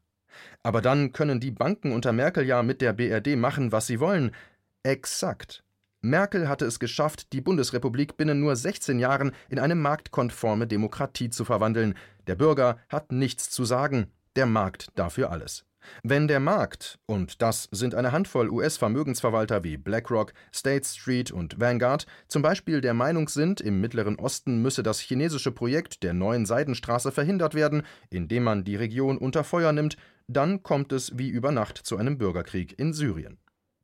Aber 0.63 0.81
dann 0.81 1.11
können 1.11 1.39
die 1.39 1.51
Banken 1.51 1.91
unter 1.91 2.13
Merkel 2.13 2.45
ja 2.45 2.63
mit 2.63 2.81
der 2.81 2.93
BRD 2.93 3.35
machen, 3.35 3.71
was 3.71 3.87
sie 3.87 3.99
wollen. 3.99 4.31
Exakt. 4.83 5.63
Merkel 6.01 6.47
hatte 6.47 6.65
es 6.65 6.79
geschafft, 6.79 7.33
die 7.33 7.41
Bundesrepublik 7.41 8.15
binnen 8.15 8.39
nur 8.39 8.55
16 8.55 8.99
Jahren 8.99 9.33
in 9.49 9.59
eine 9.59 9.75
marktkonforme 9.75 10.65
Demokratie 10.65 11.29
zu 11.29 11.43
verwandeln. 11.43 11.93
Der 12.27 12.35
Bürger 12.35 12.77
hat 12.87 13.11
nichts 13.11 13.49
zu 13.49 13.65
sagen, 13.65 14.07
der 14.37 14.45
Markt 14.45 14.87
dafür 14.95 15.29
alles. 15.29 15.65
Wenn 16.03 16.29
der 16.29 16.39
Markt, 16.39 16.99
und 17.05 17.41
das 17.41 17.67
sind 17.71 17.95
eine 17.95 18.13
Handvoll 18.13 18.49
US-Vermögensverwalter 18.49 19.63
wie 19.63 19.75
BlackRock, 19.75 20.33
State 20.53 20.87
Street 20.87 21.31
und 21.31 21.59
Vanguard, 21.59 22.05
zum 22.27 22.41
Beispiel 22.41 22.79
der 22.79 22.93
Meinung 22.93 23.27
sind, 23.27 23.59
im 23.59 23.81
Mittleren 23.81 24.17
Osten 24.17 24.61
müsse 24.61 24.83
das 24.83 24.99
chinesische 24.99 25.51
Projekt 25.51 26.03
der 26.03 26.13
neuen 26.13 26.45
Seidenstraße 26.45 27.11
verhindert 27.11 27.55
werden, 27.55 27.83
indem 28.09 28.43
man 28.43 28.63
die 28.63 28.75
Region 28.77 29.17
unter 29.17 29.43
Feuer 29.43 29.73
nimmt, 29.73 29.97
dann 30.27 30.63
kommt 30.63 30.93
es 30.93 31.17
wie 31.17 31.29
über 31.29 31.51
Nacht 31.51 31.77
zu 31.77 31.97
einem 31.97 32.17
Bürgerkrieg 32.17 32.77
in 32.77 32.93
Syrien. 32.93 33.37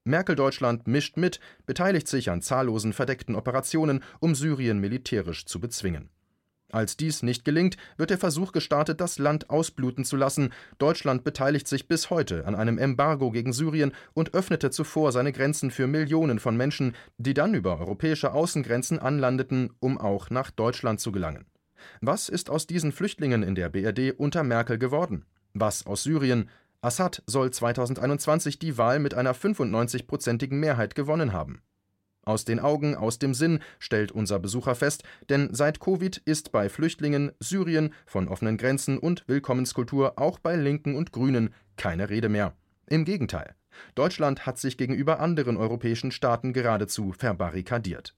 Merkel-Deutschland 0.06 0.88
mischt 0.88 1.18
mit, 1.18 1.40
beteiligt 1.66 2.08
sich 2.08 2.30
an 2.30 2.42
zahllosen 2.42 2.94
verdeckten 2.94 3.36
Operationen, 3.36 4.04
um 4.20 4.36
Syrien 4.36 4.80
militärisch 4.80 5.46
zu 5.46 5.60
bezwingen. 5.60 6.10
Als 6.72 6.98
dies 6.98 7.24
nicht 7.24 7.46
gelingt, 7.46 7.78
wird 7.98 8.10
der 8.10 8.18
Versuch 8.18 8.52
gestartet, 8.52 9.02
das 9.02 9.18
Land 9.18 9.50
ausbluten 9.50 10.04
zu 10.04 10.16
lassen. 10.16 10.52
Deutschland 10.78 11.24
beteiligt 11.24 11.68
sich 11.68 11.88
bis 11.88 12.10
heute 12.10 12.46
an 12.46 12.54
einem 12.54 12.78
Embargo 12.78 13.32
gegen 13.32 13.54
Syrien 13.54 13.94
und 14.14 14.34
öffnete 14.34 14.72
zuvor 14.72 15.12
seine 15.12 15.32
Grenzen 15.32 15.72
für 15.72 15.88
Millionen 15.88 16.40
von 16.40 16.58
Menschen, 16.58 16.96
die 17.18 17.34
dann 17.34 17.54
über 17.54 17.80
europäische 17.80 18.34
Außengrenzen 18.34 19.00
anlandeten, 19.00 19.72
um 19.80 19.98
auch 19.98 20.30
nach 20.30 20.52
Deutschland 20.52 21.00
zu 21.00 21.12
gelangen. 21.12 21.46
Was 22.02 22.30
ist 22.30 22.50
aus 22.50 22.68
diesen 22.68 22.92
Flüchtlingen 22.92 23.42
in 23.42 23.56
der 23.56 23.70
BRD 23.70 24.12
unter 24.18 24.44
Merkel 24.44 24.78
geworden? 24.78 25.26
Was 25.54 25.86
aus 25.86 26.04
Syrien? 26.04 26.50
Assad 26.86 27.24
soll 27.26 27.50
2021 27.50 28.60
die 28.60 28.78
Wahl 28.78 29.00
mit 29.00 29.16
einer 29.16 29.34
95-prozentigen 29.34 30.60
Mehrheit 30.60 30.94
gewonnen 30.94 31.34
haben. 31.34 31.64
Aus 32.24 32.46
den 32.46 32.60
Augen, 32.60 32.96
aus 32.96 33.18
dem 33.18 33.34
Sinn, 33.34 33.60
stellt 33.80 34.12
unser 34.12 34.40
Besucher 34.40 34.76
fest, 34.76 35.04
denn 35.30 35.50
seit 35.52 35.80
Covid 35.80 36.18
ist 36.26 36.52
bei 36.52 36.70
Flüchtlingen, 36.70 37.32
Syrien, 37.40 37.94
von 38.06 38.28
offenen 38.28 38.58
Grenzen 38.58 39.00
und 39.00 39.28
Willkommenskultur 39.28 40.20
auch 40.20 40.38
bei 40.38 40.56
Linken 40.56 40.96
und 40.96 41.12
Grünen 41.12 41.54
keine 41.76 42.10
Rede 42.10 42.30
mehr. 42.30 42.54
Im 42.88 43.04
Gegenteil. 43.04 43.56
Deutschland 43.96 44.46
hat 44.46 44.60
sich 44.60 44.78
gegenüber 44.78 45.20
anderen 45.20 45.58
europäischen 45.58 46.12
Staaten 46.12 46.54
geradezu 46.54 47.14
verbarrikadiert. 47.14 48.16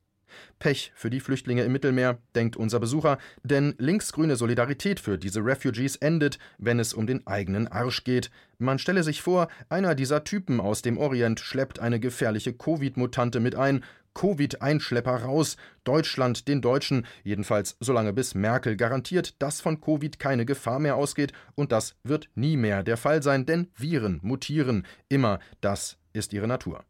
Pech 0.59 0.91
für 0.95 1.09
die 1.09 1.19
Flüchtlinge 1.19 1.63
im 1.63 1.71
Mittelmeer, 1.71 2.19
denkt 2.35 2.55
unser 2.55 2.79
Besucher, 2.79 3.17
denn 3.43 3.75
linksgrüne 3.77 4.35
Solidarität 4.35 4.99
für 4.99 5.17
diese 5.17 5.41
Refugees 5.43 5.95
endet, 5.97 6.39
wenn 6.57 6.79
es 6.79 6.93
um 6.93 7.07
den 7.07 7.25
eigenen 7.27 7.67
Arsch 7.67 8.03
geht. 8.03 8.31
Man 8.57 8.79
stelle 8.79 9.03
sich 9.03 9.21
vor, 9.21 9.47
einer 9.69 9.95
dieser 9.95 10.23
Typen 10.23 10.59
aus 10.59 10.81
dem 10.81 10.97
Orient 10.97 11.39
schleppt 11.39 11.79
eine 11.79 11.99
gefährliche 11.99 12.53
Covid-Mutante 12.53 13.39
mit 13.39 13.55
ein, 13.55 13.83
Covid-Einschlepper 14.17 15.23
raus, 15.23 15.57
Deutschland 15.83 16.47
den 16.47 16.59
Deutschen, 16.59 17.05
jedenfalls 17.23 17.77
solange 17.79 18.13
bis 18.13 18.33
Merkel 18.33 18.75
garantiert, 18.75 19.39
dass 19.41 19.61
von 19.61 19.79
Covid 19.79 20.17
keine 20.17 20.45
Gefahr 20.45 20.79
mehr 20.79 20.95
ausgeht, 20.95 21.33
und 21.53 21.71
das 21.71 21.95
wird 22.03 22.27
nie 22.33 22.57
mehr 22.57 22.81
der 22.81 22.97
Fall 22.97 23.21
sein, 23.21 23.45
denn 23.45 23.67
Viren 23.75 24.19
mutieren. 24.23 24.87
Immer, 25.07 25.39
das 25.61 25.99
ist 26.13 26.33
ihre 26.33 26.47
Natur. 26.47 26.83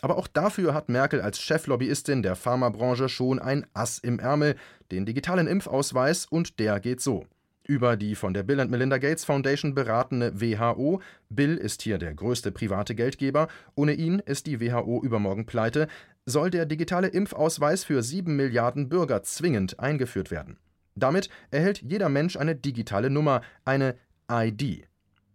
Aber 0.00 0.16
auch 0.16 0.26
dafür 0.26 0.74
hat 0.74 0.88
Merkel 0.88 1.20
als 1.20 1.40
Cheflobbyistin 1.40 2.22
der 2.22 2.36
Pharmabranche 2.36 3.08
schon 3.08 3.38
ein 3.38 3.66
Ass 3.74 3.98
im 3.98 4.18
Ärmel, 4.18 4.56
den 4.90 5.06
digitalen 5.06 5.46
Impfausweis, 5.46 6.26
und 6.26 6.58
der 6.58 6.80
geht 6.80 7.00
so. 7.00 7.26
Über 7.64 7.96
die 7.96 8.14
von 8.16 8.34
der 8.34 8.42
Bill 8.42 8.64
Melinda 8.66 8.98
Gates 8.98 9.24
Foundation 9.24 9.74
beratene 9.74 10.40
WHO, 10.40 11.00
Bill 11.28 11.56
ist 11.56 11.82
hier 11.82 11.98
der 11.98 12.14
größte 12.14 12.50
private 12.50 12.94
Geldgeber, 12.94 13.48
ohne 13.74 13.92
ihn 13.92 14.18
ist 14.18 14.46
die 14.46 14.60
WHO 14.60 15.02
übermorgen 15.02 15.46
pleite, 15.46 15.86
soll 16.26 16.50
der 16.50 16.66
digitale 16.66 17.08
Impfausweis 17.08 17.84
für 17.84 18.02
sieben 18.02 18.36
Milliarden 18.36 18.88
Bürger 18.88 19.22
zwingend 19.22 19.78
eingeführt 19.78 20.30
werden. 20.30 20.58
Damit 20.96 21.28
erhält 21.50 21.82
jeder 21.82 22.08
Mensch 22.08 22.36
eine 22.36 22.56
digitale 22.56 23.10
Nummer, 23.10 23.42
eine 23.64 23.94
ID. 24.30 24.88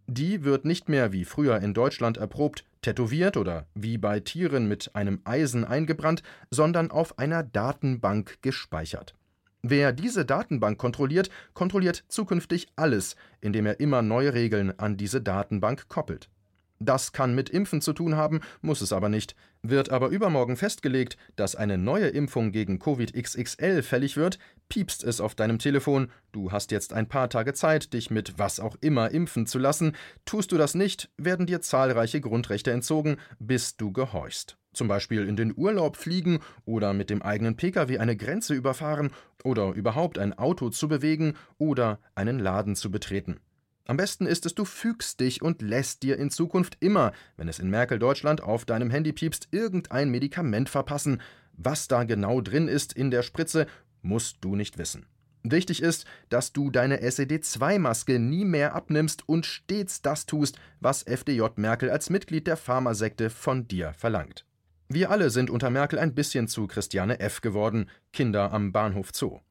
Die 0.08 0.44
wird 0.44 0.66
nicht 0.66 0.90
mehr 0.90 1.12
wie 1.12 1.26
früher 1.26 1.62
in 1.62 1.74
Deutschland 1.74 2.18
erprobt 2.18 2.66
tätowiert 2.86 3.36
oder 3.36 3.66
wie 3.74 3.98
bei 3.98 4.20
Tieren 4.20 4.68
mit 4.68 4.92
einem 4.94 5.20
Eisen 5.24 5.66
eingebrannt, 5.66 6.22
sondern 6.52 6.92
auf 6.92 7.18
einer 7.18 7.42
Datenbank 7.42 8.38
gespeichert. 8.44 9.16
Wer 9.64 9.92
diese 9.92 10.26
Datenbank 10.26 10.78
kontrolliert, 10.78 11.32
kontrolliert 11.56 12.04
zukünftig 12.08 12.68
alles, 12.76 13.16
indem 13.42 13.66
er 13.66 13.80
immer 13.80 14.04
neue 14.04 14.36
Regeln 14.36 14.78
an 14.78 14.98
diese 14.98 15.20
Datenbank 15.20 15.88
koppelt. 15.88 16.30
Das 16.80 17.14
kann 17.14 17.34
mit 17.36 17.50
Impfen 17.50 17.82
zu 17.82 17.94
tun 17.94 18.16
haben, 18.16 18.42
muss 18.62 18.82
es 18.82 18.92
aber 18.92 19.10
nicht. 19.10 19.36
Wird 19.62 19.90
aber 19.90 20.10
übermorgen 20.10 20.58
festgelegt, 20.58 21.18
dass 21.36 21.56
eine 21.56 21.78
neue 21.78 22.08
Impfung 22.08 22.52
gegen 22.52 22.80
Covid 22.80 23.14
XXL 23.14 23.82
fällig 23.82 24.18
wird, 24.18 24.38
piepst 24.70 25.04
es 25.04 25.22
auf 25.22 25.36
deinem 25.36 25.58
Telefon, 25.58 26.12
du 26.32 26.52
hast 26.52 26.72
jetzt 26.72 26.94
ein 26.94 27.08
paar 27.08 27.30
Tage 27.30 27.54
Zeit, 27.54 27.94
dich 27.94 28.12
mit 28.12 28.38
was 28.38 28.60
auch 28.60 28.76
immer 28.82 29.12
impfen 29.12 29.48
zu 29.48 29.58
lassen. 29.58 29.94
Tust 30.26 30.52
du 30.52 30.58
das 30.58 30.76
nicht, 30.76 31.10
werden 31.18 31.46
dir 31.46 31.62
zahlreiche 31.62 32.22
Grundrechte 32.22 32.72
entzogen, 32.72 33.18
bis 33.40 33.78
du 33.78 33.92
gehorchst. 33.92 34.58
Zum 34.74 34.90
Beispiel 34.90 35.26
in 35.28 35.38
den 35.38 35.54
Urlaub 35.56 35.96
fliegen 35.96 36.40
oder 36.66 36.94
mit 36.94 37.10
dem 37.10 37.22
eigenen 37.22 37.56
Pkw 37.56 37.98
eine 37.98 38.18
Grenze 38.18 38.54
überfahren 38.54 39.12
oder 39.44 39.72
überhaupt 39.72 40.20
ein 40.20 40.38
Auto 40.38 40.70
zu 40.70 40.90
bewegen 40.90 41.36
oder 41.58 42.00
einen 42.14 42.40
Laden 42.40 42.76
zu 42.76 42.92
betreten. 42.92 43.40
Am 43.88 43.98
besten 43.98 44.26
ist 44.26 44.48
es, 44.48 44.56
du 44.56 44.66
fügst 44.66 45.20
dich 45.20 45.44
und 45.44 45.62
lässt 45.62 46.02
dir 46.02 46.18
in 46.18 46.32
Zukunft 46.32 46.78
immer, 46.80 47.12
wenn 47.38 47.48
es 47.48 47.60
in 47.60 47.70
Merkel 47.70 48.00
Deutschland 48.00 48.42
auf 48.42 48.66
deinem 48.66 48.90
Handy 48.90 49.14
piepst, 49.14 49.50
irgendein 49.52 50.10
Medikament 50.10 50.70
verpassen. 50.70 51.22
Was 51.54 51.88
da 51.88 52.04
genau 52.04 52.42
drin 52.42 52.68
ist 52.68 52.94
in 52.94 53.12
der 53.12 53.22
Spritze, 53.22 53.68
musst 54.02 54.38
du 54.42 54.56
nicht 54.56 54.80
wissen. 54.80 55.06
Wichtig 55.44 55.84
ist, 55.84 56.06
dass 56.30 56.52
du 56.54 56.72
deine 56.72 57.04
SED2-Maske 57.04 58.18
nie 58.18 58.46
mehr 58.46 58.74
abnimmst 58.74 59.30
und 59.30 59.46
stets 59.46 60.02
das 60.02 60.26
tust, 60.26 60.58
was 60.80 61.04
FDJ 61.04 61.44
Merkel 61.58 61.92
als 61.92 62.10
Mitglied 62.10 62.48
der 62.48 62.58
Pharmasekte 62.58 63.30
von 63.30 63.68
dir 63.68 63.94
verlangt. 63.94 64.48
Wir 64.90 65.12
alle 65.12 65.30
sind 65.30 65.52
unter 65.52 65.70
Merkel 65.70 66.00
ein 66.00 66.16
bisschen 66.16 66.48
zu 66.48 66.66
Christiane 66.66 67.20
F. 67.20 67.42
geworden, 67.42 67.90
Kinder 68.12 68.52
am 68.52 68.72
Bahnhof 68.72 69.12
Zoo. 69.14 69.42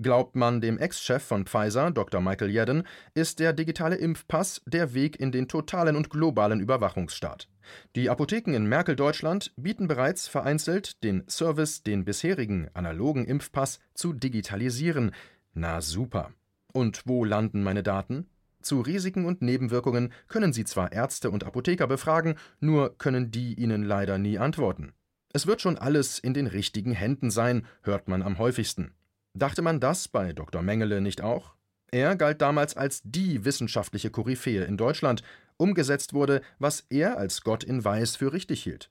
Glaubt 0.00 0.36
man 0.36 0.60
dem 0.60 0.78
Ex-Chef 0.78 1.24
von 1.24 1.44
Pfizer, 1.44 1.90
Dr. 1.90 2.20
Michael 2.20 2.52
Yadden, 2.52 2.84
ist 3.14 3.40
der 3.40 3.52
digitale 3.52 3.96
Impfpass 3.96 4.62
der 4.64 4.94
Weg 4.94 5.18
in 5.18 5.32
den 5.32 5.48
totalen 5.48 5.96
und 5.96 6.08
globalen 6.08 6.60
Überwachungsstaat. 6.60 7.48
Die 7.96 8.08
Apotheken 8.08 8.54
in 8.54 8.66
Merkel-Deutschland 8.66 9.52
bieten 9.56 9.88
bereits 9.88 10.28
vereinzelt 10.28 11.02
den 11.02 11.24
Service, 11.28 11.82
den 11.82 12.04
bisherigen 12.04 12.70
analogen 12.74 13.24
Impfpass 13.24 13.80
zu 13.92 14.12
digitalisieren. 14.12 15.10
Na 15.52 15.80
super. 15.80 16.30
Und 16.72 17.02
wo 17.06 17.24
landen 17.24 17.64
meine 17.64 17.82
Daten? 17.82 18.28
Zu 18.62 18.82
Risiken 18.82 19.24
und 19.24 19.42
Nebenwirkungen 19.42 20.12
können 20.28 20.52
Sie 20.52 20.64
zwar 20.64 20.92
Ärzte 20.92 21.28
und 21.28 21.42
Apotheker 21.42 21.88
befragen, 21.88 22.36
nur 22.60 22.96
können 22.98 23.32
die 23.32 23.54
Ihnen 23.54 23.82
leider 23.82 24.16
nie 24.16 24.38
antworten. 24.38 24.92
Es 25.32 25.48
wird 25.48 25.60
schon 25.60 25.76
alles 25.76 26.20
in 26.20 26.34
den 26.34 26.46
richtigen 26.46 26.92
Händen 26.92 27.32
sein, 27.32 27.66
hört 27.82 28.06
man 28.06 28.22
am 28.22 28.38
häufigsten. 28.38 28.94
Dachte 29.34 29.62
man 29.62 29.80
das 29.80 30.08
bei 30.08 30.32
Dr. 30.32 30.62
Mengele 30.62 31.00
nicht 31.00 31.20
auch? 31.20 31.54
Er 31.90 32.16
galt 32.16 32.42
damals 32.42 32.76
als 32.76 33.00
die 33.04 33.44
wissenschaftliche 33.44 34.10
Koryphäe 34.10 34.64
in 34.64 34.76
Deutschland, 34.76 35.22
umgesetzt 35.56 36.12
wurde, 36.12 36.42
was 36.58 36.84
er 36.90 37.16
als 37.18 37.42
Gott 37.42 37.64
in 37.64 37.84
Weiß 37.84 38.16
für 38.16 38.32
richtig 38.32 38.62
hielt. 38.62 38.90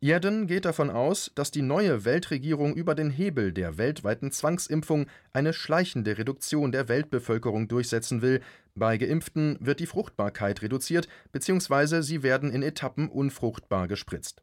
Jeden 0.00 0.46
geht 0.46 0.66
davon 0.66 0.90
aus, 0.90 1.32
dass 1.34 1.50
die 1.50 1.62
neue 1.62 2.04
Weltregierung 2.04 2.74
über 2.74 2.94
den 2.94 3.10
Hebel 3.10 3.52
der 3.52 3.78
weltweiten 3.78 4.30
Zwangsimpfung 4.30 5.06
eine 5.32 5.54
schleichende 5.54 6.18
Reduktion 6.18 6.70
der 6.70 6.88
Weltbevölkerung 6.88 7.66
durchsetzen 7.66 8.20
will. 8.20 8.42
Bei 8.74 8.98
Geimpften 8.98 9.56
wird 9.58 9.80
die 9.80 9.86
Fruchtbarkeit 9.86 10.60
reduziert, 10.60 11.08
bzw. 11.32 12.02
sie 12.02 12.22
werden 12.22 12.52
in 12.52 12.62
Etappen 12.62 13.08
unfruchtbar 13.08 13.88
gespritzt. 13.88 14.42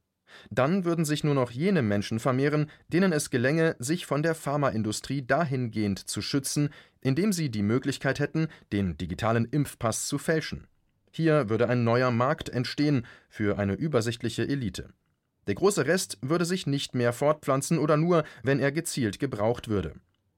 Dann 0.50 0.86
würden 0.86 1.06
sich 1.06 1.24
nur 1.24 1.36
noch 1.36 1.52
jene 1.52 1.82
Menschen 1.82 2.20
vermehren, 2.20 2.70
denen 2.88 3.12
es 3.12 3.30
gelänge, 3.30 3.76
sich 3.80 4.06
von 4.06 4.24
der 4.24 4.36
Pharmaindustrie 4.36 5.26
dahingehend 5.26 6.00
zu 6.00 6.22
schützen, 6.22 6.70
indem 7.02 7.34
sie 7.34 7.50
die 7.50 7.64
Möglichkeit 7.64 8.20
hätten, 8.20 8.48
den 8.72 8.98
digitalen 8.98 9.46
Impfpass 9.46 10.08
zu 10.08 10.18
fälschen. 10.18 10.68
Hier 11.12 11.50
würde 11.50 11.70
ein 11.70 11.84
neuer 11.84 12.12
Markt 12.12 12.50
entstehen 12.50 13.06
für 13.30 13.60
eine 13.60 13.74
übersichtliche 13.74 14.48
Elite. 14.48 14.90
Der 15.48 15.56
große 15.56 15.86
Rest 15.86 16.18
würde 16.22 16.46
sich 16.46 16.68
nicht 16.68 16.96
mehr 16.96 17.14
fortpflanzen 17.14 17.78
oder 17.78 17.98
nur, 17.98 18.24
wenn 18.44 18.60
er 18.60 18.72
gezielt 18.72 19.20
gebraucht 19.20 19.68
würde. 19.68 19.94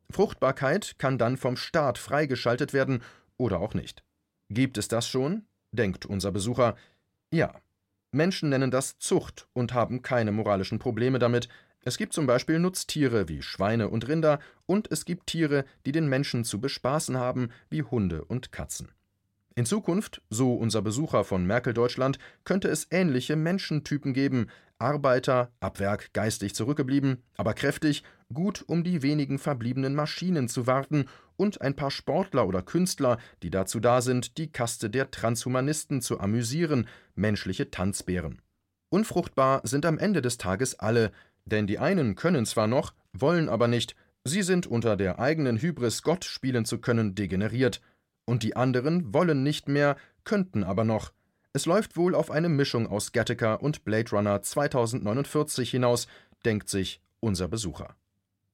Fruchtbarkeit 0.10 0.95
kann 0.97 1.17
dann 1.17 1.38
vom 1.38 1.58
Staat 1.58 1.97
freigeschaltet 1.97 2.73
werden 2.73 3.01
oder 3.38 3.60
auch 3.60 3.73
nicht. 3.73 4.03
Gibt 4.49 4.77
es 4.77 4.88
das 4.88 5.08
schon? 5.08 5.45
denkt 5.71 6.05
unser 6.05 6.31
Besucher. 6.31 6.75
Ja. 7.31 7.53
Menschen 8.15 8.49
nennen 8.49 8.71
das 8.71 8.97
Zucht 8.97 9.47
und 9.54 9.73
haben 9.73 10.01
keine 10.01 10.32
moralischen 10.32 10.80
Probleme 10.80 11.19
damit. 11.19 11.49
Es 11.82 11.97
gibt 11.97 12.13
zum 12.13 12.25
Beispiel 12.25 12.58
Nutztiere 12.58 13.30
wie 13.30 13.43
Schweine 13.43 13.89
und 13.89 14.08
Rinder 14.08 14.39
und 14.65 14.91
es 14.91 15.06
gibt 15.06 15.28
Tiere, 15.28 15.65
die 15.86 15.91
den 15.91 16.08
Menschen 16.08 16.43
zu 16.43 16.60
bespaßen 16.60 17.17
haben, 17.17 17.49
wie 17.69 17.84
Hunde 17.84 18.25
und 18.25 18.51
Katzen. 18.51 18.91
In 19.54 19.65
Zukunft, 19.65 20.21
so 20.30 20.56
unser 20.56 20.82
Besucher 20.82 21.23
von 21.23 21.45
Merkel 21.45 21.73
Deutschland, 21.73 22.17
könnte 22.43 22.67
es 22.67 22.88
ähnliche 22.89 23.36
Menschentypen 23.36 24.13
geben, 24.13 24.47
Arbeiter, 24.80 25.51
ab 25.62 25.80
Werk 25.80 26.12
geistig 26.12 26.56
zurückgeblieben, 26.56 27.23
aber 27.38 27.54
kräftig, 27.54 28.04
gut 28.34 28.63
um 28.67 28.84
die 28.84 29.01
wenigen 29.01 29.39
verbliebenen 29.39 29.95
Maschinen 29.95 30.49
zu 30.49 30.67
warten 30.67 31.06
und 31.38 31.62
ein 31.62 31.76
paar 31.76 31.91
Sportler 31.91 32.48
oder 32.48 32.62
Künstler, 32.62 33.17
die 33.43 33.50
dazu 33.50 33.80
da 33.80 34.02
sind, 34.02 34.38
die 34.38 34.52
Kaste 34.52 34.89
der 34.89 35.12
Transhumanisten 35.12 36.02
zu 36.02 36.19
amüsieren, 36.19 36.88
menschliche 37.15 37.71
Tanzbären. 37.71 38.41
Unfruchtbar 38.89 39.62
sind 39.63 39.86
am 39.86 39.98
Ende 39.98 40.21
des 40.21 40.38
Tages 40.38 40.80
alle, 40.80 41.12
denn 41.45 41.67
die 41.67 41.80
einen 41.80 42.15
können 42.15 42.45
zwar 42.45 42.67
noch, 42.67 42.93
wollen 43.13 43.50
aber 43.50 43.67
nicht, 43.67 43.95
sie 44.24 44.41
sind 44.41 44.67
unter 44.67 44.98
der 44.98 45.19
eigenen 45.19 45.58
Hybris 45.58 46.02
Gott 46.02 46.26
spielen 46.26 46.65
zu 46.65 46.80
können 46.80 47.15
degeneriert, 47.15 47.82
und 48.26 48.41
die 48.41 48.56
anderen 48.56 49.13
wollen 49.13 49.43
nicht 49.43 49.67
mehr, 49.67 49.98
könnten 50.24 50.63
aber 50.63 50.84
noch. 50.84 51.12
Es 51.54 51.65
läuft 51.65 51.95
wohl 51.95 52.15
auf 52.15 52.32
eine 52.32 52.50
Mischung 52.50 52.88
aus 52.88 53.12
Gattaca 53.12 53.54
und 53.54 53.86
Blade 53.86 54.12
Runner 54.12 54.41
2049 54.41 55.71
hinaus, 55.71 56.08
denkt 56.43 56.69
sich 56.69 57.02
unser 57.19 57.48
Besucher. 57.48 57.95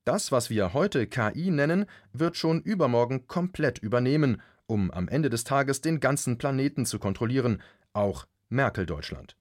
Das, 0.03 0.31
was 0.31 0.49
wir 0.49 0.73
heute 0.73 1.05
KI 1.05 1.51
nennen, 1.51 1.85
wird 2.11 2.35
schon 2.35 2.61
übermorgen 2.61 3.27
komplett 3.27 3.77
übernehmen, 3.77 4.41
um 4.65 4.89
am 4.89 5.07
Ende 5.07 5.29
des 5.29 5.43
Tages 5.43 5.81
den 5.81 5.99
ganzen 5.99 6.39
Planeten 6.39 6.87
zu 6.87 6.97
kontrollieren, 6.97 7.61
auch 7.93 8.25
Merkel 8.49 8.87
Deutschland. 8.87 9.35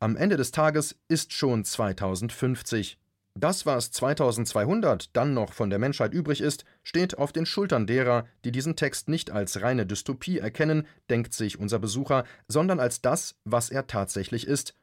Am 0.00 0.16
Ende 0.16 0.38
des 0.38 0.52
Tages 0.52 0.96
ist 1.08 1.34
schon 1.34 1.66
2050. 1.66 2.98
Das, 3.34 3.66
was 3.66 3.90
2200 3.90 5.14
dann 5.14 5.34
noch 5.34 5.52
von 5.52 5.68
der 5.68 5.78
Menschheit 5.78 6.14
übrig 6.14 6.40
ist, 6.40 6.64
steht 6.82 7.18
auf 7.18 7.32
den 7.32 7.44
Schultern 7.44 7.86
derer, 7.86 8.24
die 8.46 8.52
diesen 8.52 8.74
Text 8.74 9.10
nicht 9.10 9.30
als 9.30 9.60
reine 9.60 9.84
Dystopie 9.84 10.38
erkennen, 10.38 10.86
denkt 11.10 11.34
sich 11.34 11.58
unser 11.58 11.78
Besucher, 11.78 12.24
sondern 12.48 12.80
als 12.80 13.02
das, 13.02 13.36
was 13.44 13.68
er 13.68 13.86
tatsächlich 13.86 14.46
ist. 14.46 14.74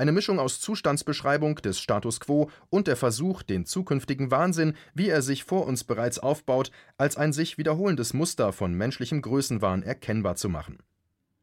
Eine 0.00 0.12
Mischung 0.12 0.38
aus 0.38 0.60
Zustandsbeschreibung 0.60 1.56
des 1.56 1.78
Status 1.78 2.20
quo 2.20 2.50
und 2.70 2.86
der 2.86 2.96
Versuch, 2.96 3.42
den 3.42 3.66
zukünftigen 3.66 4.30
Wahnsinn, 4.30 4.72
wie 4.94 5.10
er 5.10 5.20
sich 5.20 5.44
vor 5.44 5.66
uns 5.66 5.84
bereits 5.84 6.18
aufbaut, 6.18 6.70
als 6.96 7.18
ein 7.18 7.34
sich 7.34 7.58
wiederholendes 7.58 8.14
Muster 8.14 8.54
von 8.54 8.72
menschlichem 8.72 9.20
Größenwahn 9.20 9.82
erkennbar 9.82 10.36
zu 10.36 10.48
machen. 10.48 10.78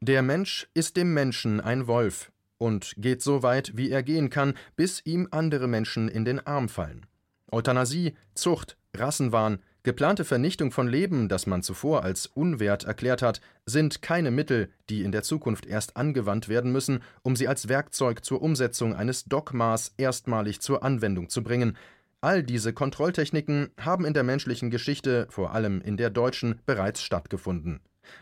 Der 0.00 0.22
Mensch 0.22 0.68
ist 0.74 0.96
dem 0.96 1.14
Menschen 1.14 1.60
ein 1.60 1.86
Wolf, 1.86 2.32
und 2.58 2.94
geht 2.96 3.22
so 3.22 3.44
weit, 3.44 3.76
wie 3.76 3.90
er 3.90 4.02
gehen 4.02 4.28
kann, 4.28 4.54
bis 4.74 5.06
ihm 5.06 5.28
andere 5.30 5.68
Menschen 5.68 6.08
in 6.08 6.24
den 6.24 6.44
Arm 6.44 6.68
fallen. 6.68 7.06
Euthanasie, 7.52 8.16
Zucht, 8.34 8.76
Rassenwahn, 8.92 9.60
geplante 9.88 10.26
Vernichtung 10.26 10.70
von 10.70 10.86
Leben, 10.86 11.30
das 11.30 11.46
man 11.46 11.62
zuvor 11.62 12.04
als 12.04 12.26
unwert 12.26 12.84
erklärt 12.84 13.22
hat, 13.22 13.40
sind 13.64 14.02
keine 14.02 14.30
Mittel, 14.30 14.68
die 14.90 15.02
in 15.02 15.12
der 15.12 15.22
Zukunft 15.22 15.64
erst 15.64 15.96
angewandt 15.96 16.50
werden 16.50 16.72
müssen, 16.72 17.00
um 17.22 17.36
sie 17.36 17.48
als 17.48 17.70
Werkzeug 17.70 18.22
zur 18.22 18.42
Umsetzung 18.42 18.94
eines 18.94 19.24
Dogmas 19.24 19.94
erstmalig 19.96 20.60
zur 20.60 20.82
Anwendung 20.82 21.30
zu 21.30 21.42
bringen. 21.42 21.74
All 22.20 22.42
diese 22.42 22.74
Kontrolltechniken 22.74 23.70
haben 23.80 24.04
in 24.04 24.12
der 24.12 24.24
menschlichen 24.24 24.68
Geschichte, 24.68 25.26
vor 25.30 25.54
allem 25.54 25.80
in 25.80 25.96
der 25.96 26.10
deutschen, 26.10 26.60
bereits 26.66 27.00
stattgefunden. 27.00 27.80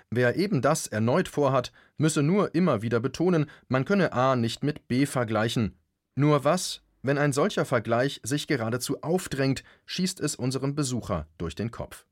Wer 0.08 0.36
eben 0.36 0.62
das 0.62 0.86
erneut 0.86 1.26
vorhat, 1.26 1.72
müsse 1.98 2.22
nur 2.22 2.54
immer 2.54 2.80
wieder 2.80 3.00
betonen, 3.00 3.46
man 3.66 3.84
könne 3.84 4.12
A 4.12 4.36
nicht 4.36 4.62
mit 4.62 4.86
B 4.86 5.04
vergleichen. 5.04 5.74
Nur 6.14 6.44
was, 6.44 6.82
wenn 7.06 7.18
ein 7.18 7.32
solcher 7.32 7.64
Vergleich 7.64 8.20
sich 8.22 8.46
geradezu 8.46 9.02
aufdrängt, 9.02 9.64
schießt 9.86 10.20
es 10.20 10.34
unserem 10.34 10.74
Besucher 10.74 11.26
durch 11.38 11.54
den 11.54 11.70
Kopf. 11.70 12.04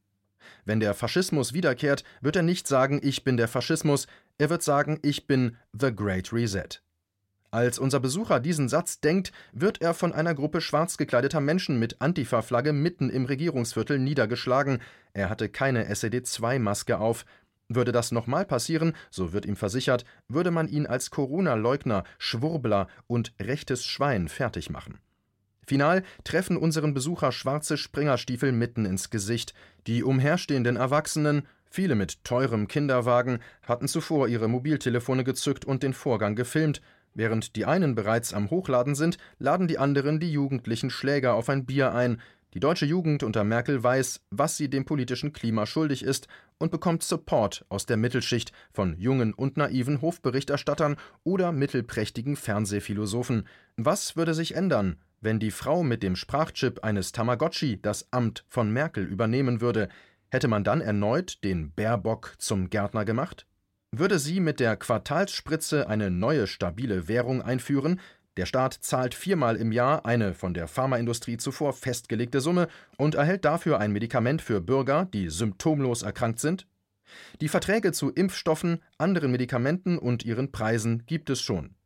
Wenn 0.65 0.81
der 0.81 0.95
Faschismus 0.95 1.53
wiederkehrt, 1.53 2.05
wird 2.21 2.37
er 2.37 2.43
nicht 2.43 2.67
sagen, 2.67 3.01
ich 3.03 3.25
bin 3.25 3.37
der 3.37 3.49
Faschismus, 3.49 4.07
er 4.39 4.51
wird 4.51 4.63
sagen, 4.63 4.99
ich 5.03 5.27
bin 5.27 5.57
The 5.79 5.95
Great 5.95 6.33
Reset. 6.33 6.81
Als 7.51 7.79
unser 7.79 8.01
Besucher 8.01 8.41
diesen 8.41 8.69
Satz 8.69 8.99
denkt, 9.01 9.31
wird 9.53 9.81
er 9.81 9.95
von 9.95 10.13
einer 10.13 10.35
Gruppe 10.35 10.61
schwarz 10.61 10.97
gekleideter 10.97 11.41
Menschen 11.41 11.79
mit 11.79 12.01
Antifa-Flagge 12.01 12.73
mitten 12.73 13.11
im 13.11 13.27
Regierungsviertel 13.27 14.01
niedergeschlagen. 14.01 14.81
Er 15.13 15.31
hatte 15.31 15.49
keine 15.49 15.87
SED-2-Maske 15.87 16.99
auf, 16.99 17.25
würde 17.75 17.93
das 17.93 18.13
nochmal 18.13 18.45
passieren, 18.45 18.95
so 19.11 19.33
wird 19.33 19.47
ihm 19.47 19.57
versichert, 19.57 20.05
würde 20.29 20.51
man 20.51 20.69
ihn 20.69 20.87
als 20.87 21.11
Corona-Leugner, 21.11 22.05
Schwurbler 22.19 22.89
und 23.07 23.33
rechtes 23.41 23.85
Schwein 23.85 24.29
fertig 24.29 24.71
machen. 24.71 24.99
Final 25.67 26.03
treffen 26.25 26.57
unseren 26.57 26.95
Besucher 26.95 27.33
schwarze 27.33 27.77
Springerstiefel 27.77 28.53
mitten 28.53 28.85
ins 28.85 29.11
Gesicht. 29.11 29.55
Die 29.87 30.03
umherstehenden 30.03 30.77
Erwachsenen, 30.77 31.47
viele 31.71 31.95
mit 31.95 32.25
teurem 32.25 32.69
Kinderwagen, 32.69 33.39
hatten 33.63 33.89
zuvor 33.89 34.29
ihre 34.29 34.49
Mobiltelefone 34.49 35.25
gezückt 35.25 35.65
und 35.65 35.83
den 35.83 35.95
Vorgang 35.95 36.37
gefilmt. 36.37 36.81
Während 37.15 37.57
die 37.57 37.65
einen 37.65 37.95
bereits 37.95 38.35
am 38.35 38.51
Hochladen 38.51 38.95
sind, 38.95 39.19
laden 39.39 39.69
die 39.69 39.79
anderen 39.79 40.19
die 40.19 40.33
jugendlichen 40.33 40.91
Schläger 40.91 41.35
auf 41.35 41.49
ein 41.49 41.65
Bier 41.65 41.95
ein, 41.95 42.21
die 42.55 42.61
deutsche 42.61 42.87
Jugend 42.87 43.25
unter 43.25 43.43
Merkel 43.43 43.83
weiß, 43.83 44.21
was 44.31 44.57
sie 44.57 44.71
dem 44.71 44.85
politischen 44.85 45.33
Klima 45.33 45.67
schuldig 45.67 46.05
ist 46.05 46.29
und 46.59 46.71
bekommt 46.71 47.03
Support 47.03 47.67
aus 47.69 47.85
der 47.85 47.97
Mittelschicht 47.97 48.53
von 48.73 48.97
jungen 48.97 49.35
und 49.35 49.57
naiven 49.57 50.01
Hofberichterstattern 50.01 50.97
oder 51.25 51.51
mittelprächtigen 51.51 52.37
Fernsehphilosophen. 52.37 53.49
Was 53.77 54.17
würde 54.17 54.35
sich 54.35 54.55
ändern, 54.55 54.97
wenn 55.21 55.41
die 55.41 55.51
Frau 55.51 55.83
mit 55.83 56.05
dem 56.05 56.15
Sprachchip 56.15 56.85
eines 56.85 57.11
Tamagotchi 57.11 57.83
das 57.83 58.13
Amt 58.13 58.45
von 58.47 58.71
Merkel 58.71 59.05
übernehmen 59.05 59.61
würde? 59.61 59.89
Hätte 60.31 60.47
man 60.47 60.63
dann 60.63 60.81
erneut 60.81 61.43
den 61.43 61.73
Baerbock 61.73 62.35
zum 62.39 62.71
Gärtner 62.71 63.05
gemacht? 63.05 63.47
Würde 63.91 64.19
sie 64.19 64.41
mit 64.41 64.61
der 64.61 64.77
Quartalsspritze 64.77 65.89
eine 65.89 66.11
neue 66.11 66.47
stabile 66.47 67.07
Währung 67.07 67.43
einführen, 67.43 68.01
der 68.37 68.47
Staat 68.47 68.75
zahlt 68.75 69.15
viermal 69.15 69.57
im 69.57 69.71
Jahr 69.71 70.07
eine 70.07 70.35
von 70.35 70.55
der 70.55 70.67
Pharmaindustrie 70.67 71.37
zuvor 71.37 71.73
festgelegte 71.73 72.41
Summe 72.41 72.69
und 72.97 73.15
erhält 73.15 73.45
dafür 73.45 73.79
ein 73.79 73.93
Medikament 73.93 74.43
für 74.43 74.61
Bürger, 74.61 75.07
die 75.13 75.29
symptomlos 75.29 76.03
erkrankt 76.03 76.41
sind. 76.41 76.67
Die 77.41 77.49
Verträge 77.49 77.93
zu 77.93 78.11
Impfstoffen, 78.11 78.81
anderen 78.99 79.31
Medikamenten 79.31 79.99
und 79.99 80.25
ihren 80.25 80.51
Preisen 80.51 81.05
gibt 81.07 81.31
es 81.31 81.41
schon. 81.41 81.77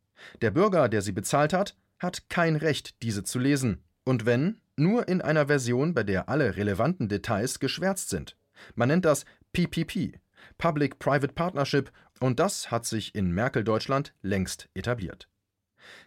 Der 0.41 0.51
Bürger, 0.51 0.89
der 0.89 1.03
sie 1.03 1.13
bezahlt 1.13 1.53
hat, 1.53 1.77
hat 1.99 2.31
kein 2.31 2.57
Recht, 2.57 3.03
diese 3.03 3.25
zu 3.25 3.39
lesen. 3.39 3.83
Und 4.05 4.25
wenn, 4.25 4.61
nur 4.77 5.09
in 5.09 5.21
einer 5.21 5.47
Version, 5.49 5.93
bei 5.93 6.03
der 6.03 6.29
alle 6.29 6.57
relevanten 6.57 7.09
Details 7.09 7.59
geschwärzt 7.59 8.09
sind. 8.09 8.37
Man 8.75 8.89
nennt 8.89 9.05
das 9.05 9.25
PPP, 9.53 10.19
Public-Private 10.57 11.35
Partnership, 11.35 11.93
und 12.21 12.41
das 12.41 12.71
hat 12.71 12.87
sich 12.87 13.15
in 13.15 13.33
Merkel-Deutschland 13.33 14.15
längst 14.23 14.69
etabliert. 14.75 15.29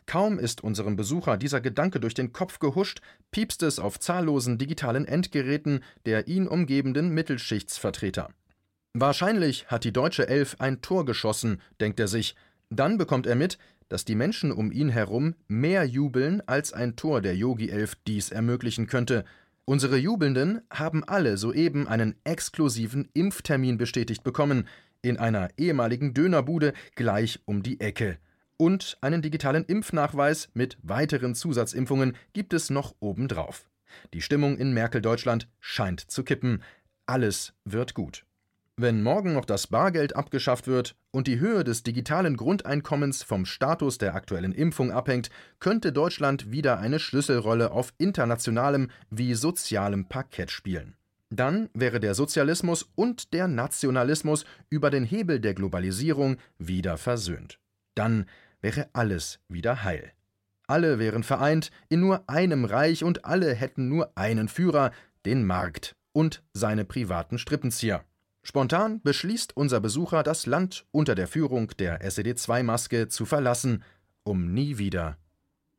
Kaum 0.05 0.39
ist 0.39 0.63
unserem 0.63 0.95
Besucher 0.95 1.37
dieser 1.37 1.61
Gedanke 1.61 1.99
durch 1.99 2.13
den 2.13 2.33
Kopf 2.33 2.59
gehuscht, 2.59 3.01
piepst 3.31 3.63
es 3.63 3.79
auf 3.79 3.99
zahllosen 3.99 4.57
digitalen 4.57 5.05
Endgeräten 5.05 5.83
der 6.05 6.27
ihn 6.27 6.47
umgebenden 6.47 7.09
Mittelschichtsvertreter. 7.09 8.29
Wahrscheinlich 8.93 9.67
hat 9.67 9.83
die 9.83 9.93
deutsche 9.93 10.27
Elf 10.27 10.57
ein 10.59 10.81
Tor 10.81 11.05
geschossen, 11.05 11.61
denkt 11.79 11.99
er 11.99 12.07
sich. 12.07 12.35
Dann 12.69 12.97
bekommt 12.97 13.25
er 13.25 13.35
mit, 13.35 13.57
dass 13.87 14.05
die 14.05 14.15
Menschen 14.15 14.51
um 14.51 14.71
ihn 14.71 14.89
herum 14.89 15.35
mehr 15.47 15.85
jubeln, 15.85 16.41
als 16.45 16.71
ein 16.71 16.95
Tor 16.95 17.21
der 17.21 17.35
Yogi 17.35 17.69
Elf 17.69 17.95
dies 18.07 18.31
ermöglichen 18.31 18.87
könnte. 18.87 19.25
Unsere 19.65 19.97
Jubelnden 19.97 20.61
haben 20.69 21.03
alle 21.03 21.37
soeben 21.37 21.87
einen 21.87 22.15
exklusiven 22.23 23.09
Impftermin 23.13 23.77
bestätigt 23.77 24.23
bekommen. 24.23 24.67
in 25.03 25.17
einer 25.17 25.49
ehemaligen 25.57 26.13
Dönerbude 26.13 26.73
gleich 26.95 27.39
um 27.45 27.63
die 27.63 27.79
Ecke. 27.79 28.19
Und 28.61 28.99
einen 29.01 29.23
digitalen 29.23 29.65
Impfnachweis 29.65 30.49
mit 30.53 30.77
weiteren 30.83 31.33
Zusatzimpfungen 31.33 32.15
gibt 32.31 32.53
es 32.53 32.69
noch 32.69 32.93
obendrauf. 32.99 33.67
Die 34.13 34.21
Stimmung 34.21 34.55
in 34.59 34.71
Merkel-Deutschland 34.71 35.47
scheint 35.59 36.11
zu 36.11 36.23
kippen. 36.23 36.61
Alles 37.07 37.53
wird 37.65 37.95
gut. 37.95 38.23
Wenn 38.77 39.01
morgen 39.01 39.33
noch 39.33 39.45
das 39.45 39.65
Bargeld 39.65 40.15
abgeschafft 40.15 40.67
wird 40.67 40.95
und 41.09 41.25
die 41.25 41.39
Höhe 41.39 41.63
des 41.63 41.81
digitalen 41.81 42.37
Grundeinkommens 42.37 43.23
vom 43.23 43.47
Status 43.47 43.97
der 43.97 44.13
aktuellen 44.13 44.53
Impfung 44.53 44.91
abhängt, 44.91 45.31
könnte 45.59 45.91
Deutschland 45.91 46.51
wieder 46.51 46.77
eine 46.77 46.99
Schlüsselrolle 46.99 47.71
auf 47.71 47.95
internationalem 47.97 48.91
wie 49.09 49.33
sozialem 49.33 50.05
Parkett 50.05 50.51
spielen. 50.51 50.95
Dann 51.31 51.71
wäre 51.73 51.99
der 51.99 52.13
Sozialismus 52.13 52.91
und 52.93 53.33
der 53.33 53.47
Nationalismus 53.47 54.45
über 54.69 54.91
den 54.91 55.03
Hebel 55.03 55.39
der 55.39 55.55
Globalisierung 55.55 56.37
wieder 56.59 56.99
versöhnt. 56.99 57.57
Dann 57.95 58.25
wäre 58.61 58.89
alles 58.93 59.39
wieder 59.47 59.83
heil. 59.83 60.11
Alle 60.67 60.99
wären 60.99 61.23
vereint 61.23 61.71
in 61.89 61.99
nur 61.99 62.29
einem 62.29 62.65
Reich 62.65 63.03
und 63.03 63.25
alle 63.25 63.53
hätten 63.53 63.89
nur 63.89 64.17
einen 64.17 64.47
Führer, 64.47 64.91
den 65.25 65.45
Markt 65.45 65.95
und 66.13 66.43
seine 66.53 66.85
privaten 66.85 67.37
Strippenzieher. 67.37 68.03
Spontan 68.43 69.01
beschließt 69.01 69.55
unser 69.55 69.79
Besucher, 69.79 70.23
das 70.23 70.45
Land 70.45 70.85
unter 70.91 71.13
der 71.13 71.27
Führung 71.27 71.67
der 71.77 72.01
SED-2-Maske 72.01 73.07
zu 73.07 73.25
verlassen, 73.25 73.83
um 74.23 74.53
nie 74.53 74.77
wieder 74.77 75.17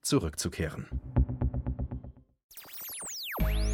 zurückzukehren. 0.02 0.86